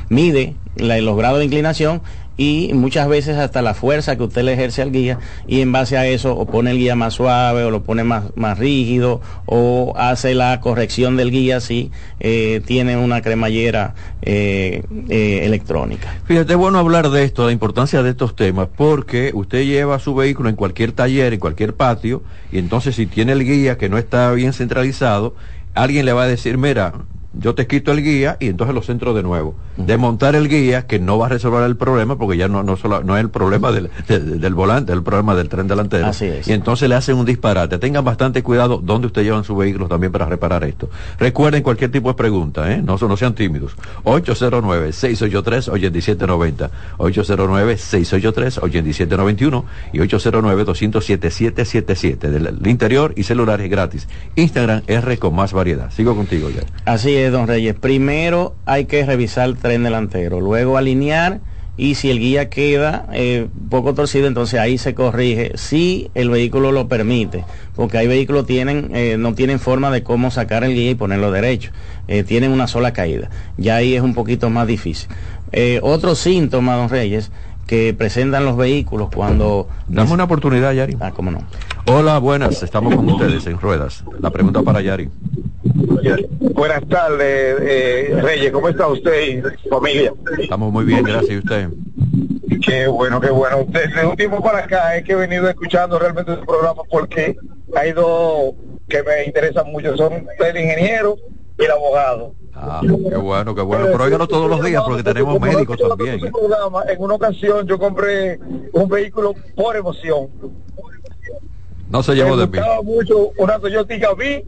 [0.09, 2.01] mide la- los grados de inclinación
[2.37, 5.97] y muchas veces hasta la fuerza que usted le ejerce al guía y en base
[5.97, 9.93] a eso o pone el guía más suave o lo pone más, más rígido o
[9.97, 16.13] hace la corrección del guía si eh, tiene una cremallera eh, eh, electrónica.
[16.25, 20.15] Fíjate, es bueno hablar de esto, la importancia de estos temas, porque usted lleva su
[20.15, 23.97] vehículo en cualquier taller, en cualquier patio, y entonces si tiene el guía que no
[23.97, 25.35] está bien centralizado,
[25.73, 26.93] alguien le va a decir, mira,
[27.33, 29.55] yo te quito el guía y entonces lo centro de nuevo.
[29.77, 33.03] Desmontar el guía, que no va a resolver el problema, porque ya no, no, solo,
[33.03, 36.07] no es el problema del, del, volante, es el problema del tren delantero.
[36.07, 36.47] Así es.
[36.47, 37.77] Y entonces le hacen un disparate.
[37.77, 40.89] Tengan bastante cuidado donde usted llevan su vehículo también para reparar esto.
[41.19, 42.81] Recuerden cualquier tipo de pregunta, ¿eh?
[42.81, 43.75] no, no sean tímidos.
[44.03, 49.63] 809-683-8790, 809-683-8791
[49.93, 54.07] y 809-207-777 del interior y celulares gratis.
[54.35, 55.91] Instagram R con más variedad.
[55.91, 56.63] Sigo contigo ya.
[56.85, 57.75] Así es, don Reyes.
[57.75, 61.39] Primero hay que revisar tren delantero, luego alinear
[61.75, 66.71] y si el guía queda eh, poco torcido, entonces ahí se corrige si el vehículo
[66.71, 67.45] lo permite,
[67.75, 71.31] porque hay vehículos tienen eh, no tienen forma de cómo sacar el guía y ponerlo
[71.31, 71.71] derecho,
[72.07, 75.09] eh, tienen una sola caída, ya ahí es un poquito más difícil.
[75.51, 77.31] Eh, otro síntoma, don Reyes,
[77.65, 79.67] que presentan los vehículos cuando...
[79.87, 80.97] Dame una oportunidad, Yari.
[80.99, 81.39] Ah, cómo no.
[81.87, 84.03] Hola, buenas, estamos con ustedes en Ruedas.
[84.19, 85.09] La pregunta para Yari.
[86.53, 90.13] Buenas tardes, eh, Reyes, ¿cómo está usted y familia?
[90.37, 91.31] Estamos muy bien, gracias.
[91.31, 91.69] ¿Y usted?
[92.65, 93.65] Qué bueno, qué bueno.
[93.67, 97.35] Desde un tiempo para acá es que he venido escuchando realmente el programa porque
[97.75, 98.53] hay dos
[98.87, 101.17] que me interesan mucho, son el ingeniero
[101.59, 102.33] y el abogado.
[102.55, 103.85] Ah, qué bueno, qué bueno.
[103.91, 106.25] Pero óigalo todos los días porque tenemos médicos también.
[106.25, 106.31] ¿eh?
[106.87, 108.39] En una ocasión yo compré
[108.71, 110.29] un vehículo por emoción.
[111.89, 112.57] No se llevó de mí.
[112.83, 114.45] mucho una Toyota B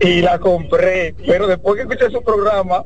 [0.00, 2.82] y la compré, pero después que escuché su programa,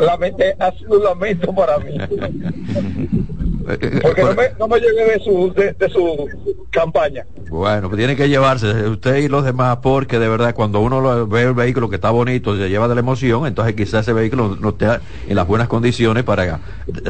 [0.00, 1.96] la mente ha sido un lamento para mí.
[3.64, 6.28] Porque no me, no me llegué de su, de, de su
[6.70, 7.24] campaña.
[7.48, 11.26] Bueno, pues tiene que llevarse usted y los demás porque de verdad cuando uno lo,
[11.26, 14.56] ve el vehículo que está bonito, se lleva de la emoción, entonces quizás ese vehículo
[14.60, 14.86] no esté
[15.28, 16.60] en las buenas condiciones para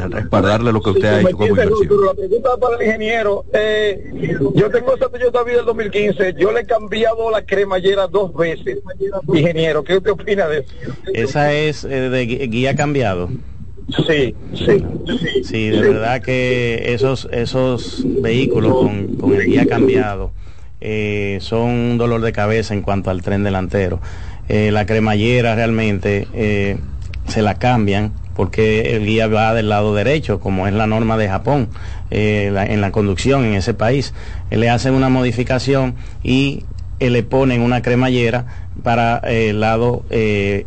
[0.09, 2.05] respaldarle lo que usted ha hecho como inversión.
[2.05, 4.11] La pregunta para el ingeniero, eh,
[4.55, 8.79] yo tengo esa Toyota Vida del 2015, yo le he cambiado la cremallera dos veces.
[9.33, 10.73] Ingeniero, ¿qué usted opina de eso?
[11.13, 13.29] Esa es eh, de guía cambiado.
[14.07, 14.85] Sí, sí.
[15.43, 20.31] Sí, de verdad que esos, esos vehículos con, con el guía cambiado
[20.85, 23.99] eh, son un dolor de cabeza en cuanto al tren delantero.
[24.49, 26.77] Eh, la cremallera realmente eh,
[27.27, 31.29] se la cambian porque el guía va del lado derecho, como es la norma de
[31.29, 31.69] Japón
[32.11, 34.13] eh, la, en la conducción en ese país.
[34.51, 36.63] le hacen una modificación y
[36.99, 38.45] le ponen una cremallera
[38.81, 40.03] para el lado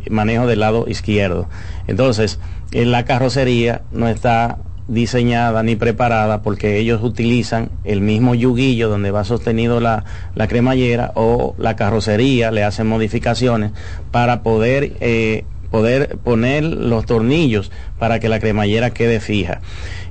[0.09, 1.49] manejo del lado izquierdo.
[1.87, 2.39] Entonces,
[2.71, 4.57] en la carrocería no está
[4.87, 10.05] diseñada ni preparada porque ellos utilizan el mismo yuguillo donde va sostenido la,
[10.35, 13.71] la cremallera o la carrocería, le hacen modificaciones
[14.11, 19.59] para poder, eh, poder poner los tornillos para que la cremallera quede fija.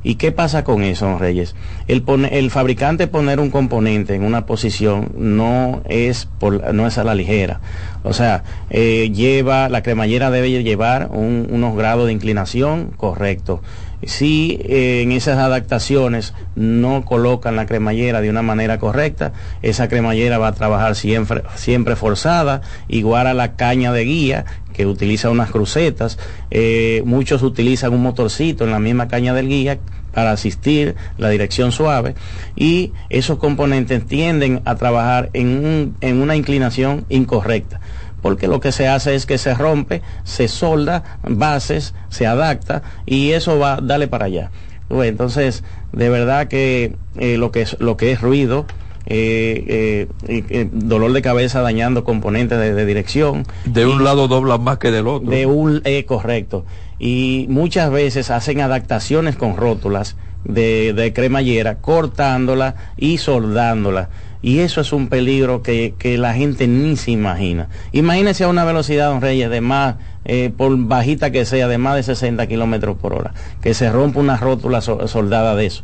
[0.07, 1.57] ¿Y qué pasa con eso, Reyes?
[1.89, 6.29] El, fabricante poner un componente en una posición no es,
[6.73, 7.59] no es a la ligera.
[8.05, 13.63] O sea, eh, lleva, la cremallera debe llevar un, unos grados de inclinación correctos.
[14.05, 19.33] Si eh, en esas adaptaciones no colocan la cremallera de una manera correcta,
[19.63, 24.45] esa cremallera va a trabajar siempre, siempre forzada, igual a la caña de guía
[24.77, 26.19] que utiliza unas crucetas.
[26.51, 29.79] Eh, muchos utilizan un motorcito en la misma caña del guía
[30.13, 32.15] para asistir la dirección suave
[32.57, 37.81] y esos componentes tienden a trabajar en, en una inclinación incorrecta
[38.23, 43.33] porque lo que se hace es que se rompe, se solda bases, se adapta y
[43.33, 44.51] eso va, dale para allá.
[44.91, 45.63] Entonces,
[45.93, 48.67] de verdad que eh, lo que es lo que es ruido,
[49.07, 53.45] eh, eh, eh, dolor de cabeza dañando componentes de, de dirección.
[53.65, 55.31] De un lado doblan más que del otro.
[55.31, 56.65] De un, correcto.
[56.99, 64.09] Y muchas veces hacen adaptaciones con rótulas de, de cremallera, cortándola y soldándola.
[64.43, 67.69] Y eso es un peligro que, que, la gente ni se imagina.
[67.93, 71.97] Imagínese a una velocidad, don Reyes, de más, eh, por bajita que sea, de más
[71.97, 75.83] de 60 kilómetros por hora, que se rompa una rótula soldada de eso,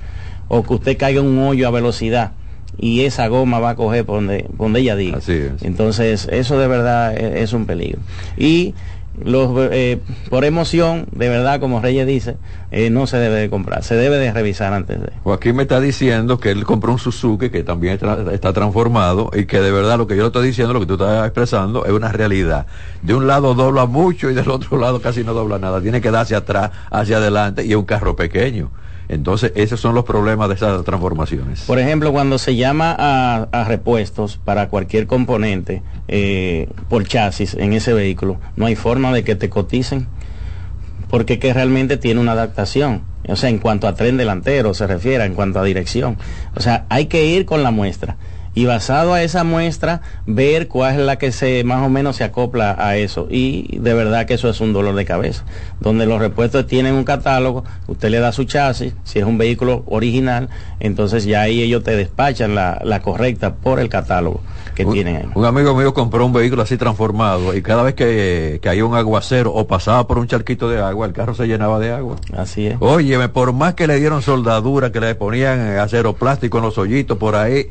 [0.48, 2.32] o que usted caiga en un hoyo a velocidad
[2.78, 5.18] y esa goma va a coger por donde, por donde ella diga.
[5.18, 5.62] Así es.
[5.62, 8.00] Entonces, eso de verdad es, es un peligro.
[8.36, 8.74] Y
[9.20, 10.00] los, eh,
[10.30, 12.36] por emoción, de verdad, como Reyes dice,
[12.70, 15.12] eh, no se debe de comprar, se debe de revisar antes de.
[15.22, 19.44] Joaquín me está diciendo que él compró un Suzuki que también está, está, transformado y
[19.44, 21.92] que de verdad lo que yo le estoy diciendo, lo que tú estás expresando, es
[21.92, 22.66] una realidad.
[23.02, 25.80] De un lado dobla mucho y del otro lado casi no dobla nada.
[25.82, 28.70] Tiene que darse atrás, hacia adelante y es un carro pequeño.
[29.12, 31.64] Entonces, esos son los problemas de esas transformaciones.
[31.66, 37.92] Por ejemplo, cuando se llama a, repuestos para cualquier componente eh, por chasis en ese
[37.92, 40.06] vehículo, no hay forma de que te coticen,
[41.10, 43.02] porque que realmente tiene una adaptación.
[43.28, 46.16] O sea, en cuanto a tren delantero se refiere, en cuanto a dirección.
[46.56, 48.16] O sea, hay que ir con la muestra
[48.54, 52.24] y basado a esa muestra ver cuál es la que se más o menos se
[52.24, 53.26] acopla a eso.
[53.30, 55.44] Y de verdad que eso es un dolor de cabeza.
[55.80, 59.82] Donde los repuestos tienen un catálogo usted le da su chasis si es un vehículo
[59.86, 60.48] original
[60.80, 64.40] entonces ya ahí ellos te despachan la, la correcta por el catálogo
[64.74, 65.28] que un, tienen ahí.
[65.34, 69.52] un amigo mío compró un vehículo así transformado y cada vez que caía un aguacero
[69.52, 72.16] o pasaba por un charquito de agua el carro se llenaba de agua.
[72.36, 72.76] Así es.
[72.80, 77.18] Óyeme por más que le dieron soldadura que le ponían acero plástico en los hoyitos
[77.18, 77.68] por ahí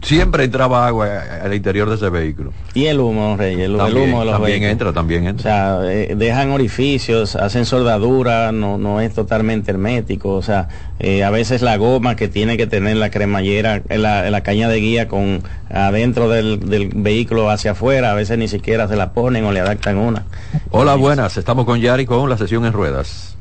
[0.00, 1.08] siempre entraba agua
[1.42, 2.52] al interior de ese vehículo.
[2.74, 4.72] Y el humo, Rey, el, también, el humo de los también vehículos.
[4.72, 5.76] entra, también entra.
[5.76, 10.34] O sea, eh, dejan orificios, hacen soldadura, no, no es totalmente hermético.
[10.34, 10.68] O sea,
[10.98, 14.78] eh, a veces la goma que tiene que tener la cremallera, la, la caña de
[14.78, 19.44] guía con adentro del, del, vehículo hacia afuera, a veces ni siquiera se la ponen
[19.44, 20.24] o le adaptan una.
[20.70, 23.36] Hola, buenas, estamos con Yari con la sesión en ruedas.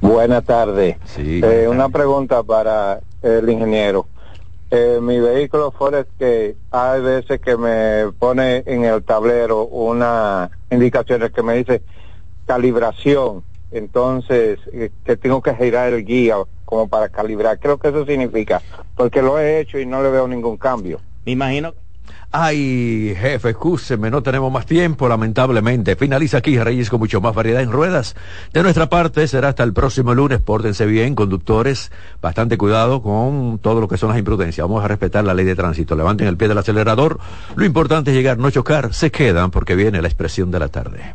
[0.00, 0.96] Buenas tardes.
[1.04, 4.06] Sí, eh, una pregunta para el ingeniero.
[4.74, 11.30] Eh, mi vehículo Forest que hay veces que me pone en el tablero una indicaciones
[11.30, 11.82] que me dice
[12.46, 14.58] calibración, entonces
[15.04, 17.58] que tengo que girar el guía como para calibrar.
[17.58, 18.62] Creo que eso significa,
[18.96, 21.00] porque lo he hecho y no le veo ningún cambio.
[21.26, 21.74] Me imagino
[22.34, 25.96] Ay, jefe, escúcheme, no tenemos más tiempo, lamentablemente.
[25.96, 28.16] Finaliza aquí Reyes con mucho más variedad en ruedas.
[28.54, 30.40] De nuestra parte, será hasta el próximo lunes.
[30.40, 31.92] Pórtense bien, conductores.
[32.22, 34.66] Bastante cuidado con todo lo que son las imprudencias.
[34.66, 35.94] Vamos a respetar la ley de tránsito.
[35.94, 37.20] Levanten el pie del acelerador.
[37.54, 38.94] Lo importante es llegar, no chocar.
[38.94, 41.14] Se quedan porque viene la expresión de la tarde.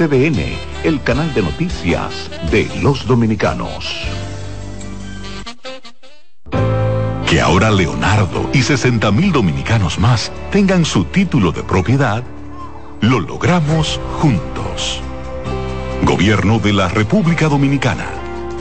[0.00, 4.06] CDN, el canal de noticias de los dominicanos.
[7.28, 12.24] Que ahora Leonardo y 60 mil dominicanos más tengan su título de propiedad,
[13.02, 15.02] lo logramos juntos.
[16.04, 18.06] Gobierno de la República Dominicana.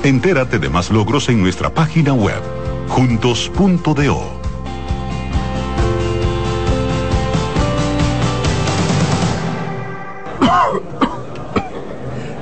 [0.03, 2.41] Entérate de más logros en nuestra página web,
[2.89, 4.38] juntos.do.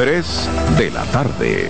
[0.00, 0.48] 3
[0.78, 1.68] de la tarde.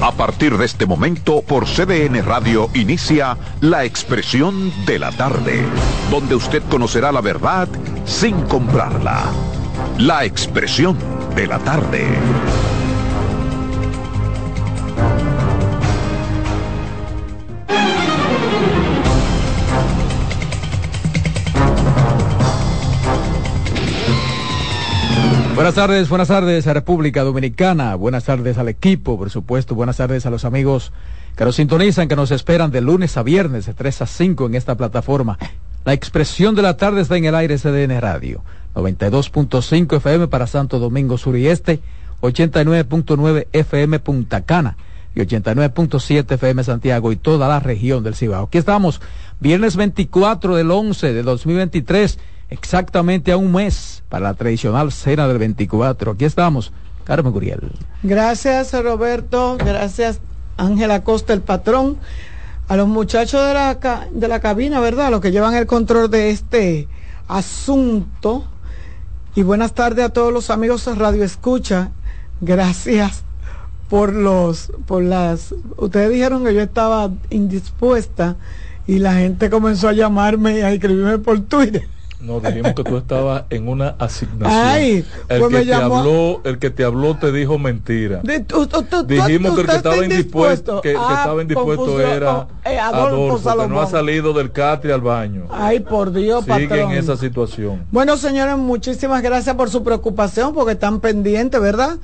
[0.00, 5.64] A partir de este momento, por CDN Radio inicia La Expresión de la Tarde,
[6.08, 7.66] donde usted conocerá la verdad
[8.04, 9.24] sin comprarla.
[9.98, 10.96] La Expresión
[11.34, 12.06] de la Tarde.
[25.56, 30.26] Buenas tardes, buenas tardes a República Dominicana, buenas tardes al equipo, por supuesto, buenas tardes
[30.26, 30.92] a los amigos
[31.34, 34.54] que nos sintonizan, que nos esperan de lunes a viernes de 3 a 5 en
[34.54, 35.38] esta plataforma.
[35.86, 38.42] La expresión de la tarde está en el aire CDN Radio,
[38.74, 41.80] 92.5 FM para Santo Domingo Sur y Este,
[42.20, 44.76] 89.9 FM Punta Cana
[45.14, 48.44] y 89.7 FM Santiago y toda la región del Cibao.
[48.44, 49.00] Aquí estamos,
[49.40, 52.18] viernes 24 del 11 de 2023
[52.50, 56.12] exactamente a un mes para la tradicional cena del 24.
[56.12, 56.72] Aquí estamos,
[57.04, 57.60] Carmen Guriel.
[58.02, 59.56] Gracias, Roberto.
[59.58, 60.20] Gracias,
[60.56, 61.98] Ángela Costa, el patrón.
[62.68, 65.10] A los muchachos de la, de la cabina, ¿verdad?
[65.10, 66.88] Los que llevan el control de este
[67.28, 68.44] asunto.
[69.34, 71.90] Y buenas tardes a todos los amigos de Radio Escucha.
[72.40, 73.22] Gracias
[73.88, 78.36] por los, por las, ustedes dijeron que yo estaba indispuesta
[78.86, 81.88] y la gente comenzó a llamarme y a escribirme por Twitter.
[82.26, 84.50] No, dijimos que tú estabas en una asignación.
[84.66, 88.20] Ay, el pues que me te habló, el que te habló te dijo mentira.
[88.24, 91.84] Di- tú- tú- tú- Dijimos que el que estaba indispuesto, que, que Ah, estaba indispuesto
[91.84, 92.10] confusión.
[92.10, 93.16] era Oh, eh, Adolfo
[93.48, 95.44] Adolfo, que no ha salido del catre al baño.
[95.52, 96.92] Ay, por Dios, Sigue en patrón.
[96.92, 97.84] esa situación.
[97.92, 101.98] Bueno, señores, muchísimas gracias por su preocupación, porque están pendientes, ¿verdad?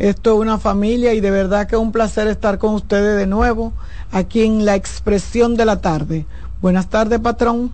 [0.00, 3.28] Esto es una familia y de verdad que es un placer estar con ustedes de
[3.28, 3.72] nuevo
[4.10, 6.26] aquí en la expresión de la tarde.
[6.60, 7.70] Buenas tardes, patrón.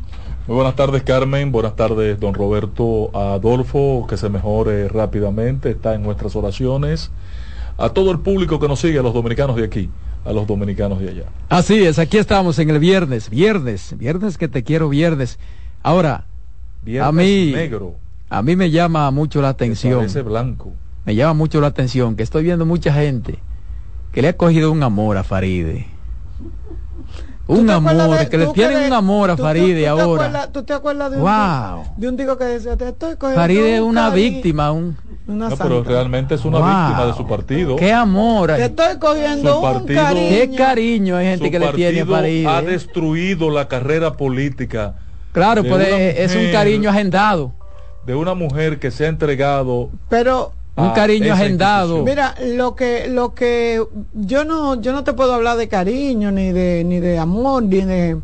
[0.47, 1.53] Muy buenas tardes, Carmen.
[1.53, 4.07] Buenas tardes, don Roberto Adolfo.
[4.09, 5.70] Que se mejore rápidamente.
[5.70, 7.11] Está en nuestras oraciones.
[7.78, 9.90] A todo el público que nos sigue, a los dominicanos de aquí,
[10.24, 11.24] a los dominicanos de allá.
[11.49, 15.38] Así es, aquí estamos en el viernes, viernes, viernes que te quiero viernes.
[15.82, 16.24] Ahora,
[16.84, 17.95] Viernes a mí, negro.
[18.28, 20.07] a mí me llama mucho la atención.
[20.24, 20.72] Blanco.
[21.05, 23.38] Me llama mucho la atención que estoy viendo mucha gente
[24.12, 25.88] que le ha cogido un amor a Faride.
[27.47, 30.24] Un amor, de- que le tienen de- un amor a Faride ahora.
[30.26, 31.84] acuerdas- ¿Tú te acuerdas de un, Wow.
[31.97, 34.97] de un digo que decía, te estoy cogiendo Faride es un una cari- víctima, un
[35.26, 36.66] una No, pero realmente es una Wow.
[36.68, 37.76] víctima de su partido.
[37.76, 38.53] qué amor.
[38.55, 40.28] Te estoy cogiendo Su un partido- cariño.
[40.30, 42.47] Qué cariño hay gente Su que le tiene a Faride.
[42.49, 42.66] ha ¿eh?
[42.66, 44.95] destruido la carrera política.
[45.32, 47.53] Claro, pues es, un cariño agendado.
[48.07, 52.03] De una mujer que se ha entregado Pero Un a cariño agendado.
[52.03, 53.81] Mira, lo que, lo que
[54.12, 57.83] yo no, yo no te puedo hablar de cariño, ni de, ni de amor, ni
[57.83, 58.16] de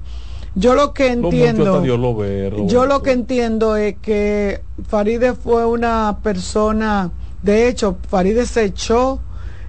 [0.57, 3.97] yo lo que Lo mucho entiendo, hasta Dios lo ve, yo lo que entiendo es
[4.03, 9.21] que Faride fue una persona, de hecho, Faride se echó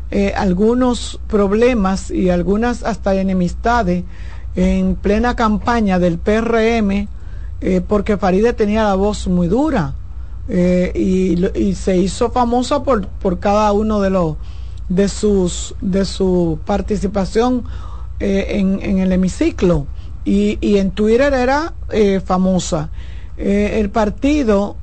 [0.10, 4.04] eh, algunos problemas y algunas hasta enemistades
[4.56, 7.08] en plena campaña del PRM,
[7.62, 9.94] eh, porque Faride tenía la voz muy dura
[10.50, 14.36] eh, y, y se hizo famosa por, por cada uno de los
[14.90, 17.64] de sus de su participación
[18.20, 19.88] eh, en, en el hemiciclo
[20.26, 22.90] y, y en Twitter era eh, famosa
[23.38, 24.76] Eh, el partido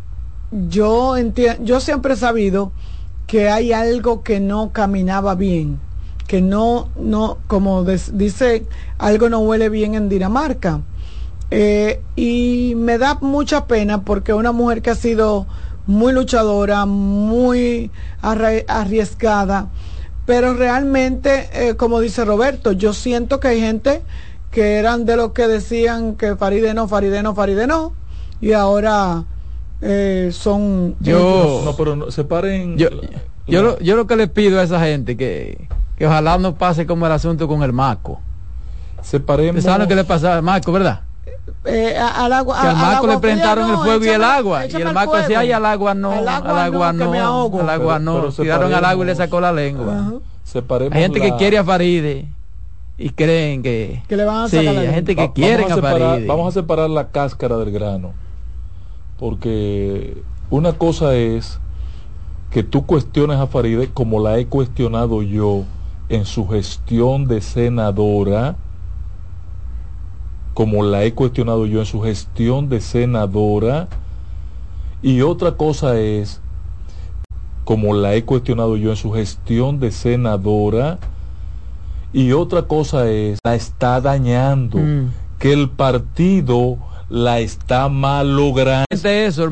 [0.51, 1.15] yo
[1.63, 2.73] yo siempre he sabido
[3.27, 5.79] que hay algo que no caminaba bien
[6.29, 8.67] que no, no, como dice,
[8.99, 10.83] algo no huele bien en Dinamarca.
[11.51, 15.47] Eh, y me da mucha pena porque una mujer que ha sido
[15.87, 17.91] muy luchadora, muy
[18.21, 19.69] arriesgada,
[20.27, 24.03] pero realmente, eh, como dice Roberto, yo siento que hay gente
[24.51, 27.93] que eran de los que decían que Faride no, Faride no, Faride no,
[28.41, 29.25] y ahora
[29.81, 30.97] eh, son...
[31.01, 32.77] Yo- No, pero no, separen.
[32.77, 32.89] Yo,
[33.47, 36.87] yo, lo, yo lo que le pido a esa gente que, que ojalá no pase
[36.87, 38.21] como el asunto con el Maco.
[39.03, 39.63] Separemos.
[39.65, 41.01] ¿Saben lo que le pasaba al Maco, verdad?
[41.65, 44.67] Eh, al agua, Que al al agua le presentaron el fuego y el agua.
[44.67, 45.23] Y el al Maco fuego.
[45.23, 47.95] decía, ay, al agua no, Al al agua agua no, que me no, al agua
[47.95, 48.15] Pero- no.
[48.21, 50.15] pero Tiraron al agua y le sacó la lengua.
[50.45, 52.27] Separemos Hay gente que quiere a Faride
[52.97, 54.03] y creen que...
[54.09, 56.27] Que le van a Sí, sacar la hay gente que vamos a, a separar, Faride.
[56.27, 58.13] Vamos a separar la cáscara del grano.
[59.19, 61.61] Porque una cosa es
[62.51, 65.65] que tú cuestiones a Faride como la he cuestionado yo
[66.09, 68.57] en su gestión de senadora,
[70.59, 73.87] como la he cuestionado yo en su gestión de senadora,
[75.03, 76.41] y otra cosa es
[77.63, 80.99] como la he cuestionado yo en su gestión de senadora,
[82.13, 85.11] y otra cosa es la está dañando, Mm.
[85.39, 86.79] que el partido
[87.09, 88.85] la está malogrando.
[88.91, 89.47] eso,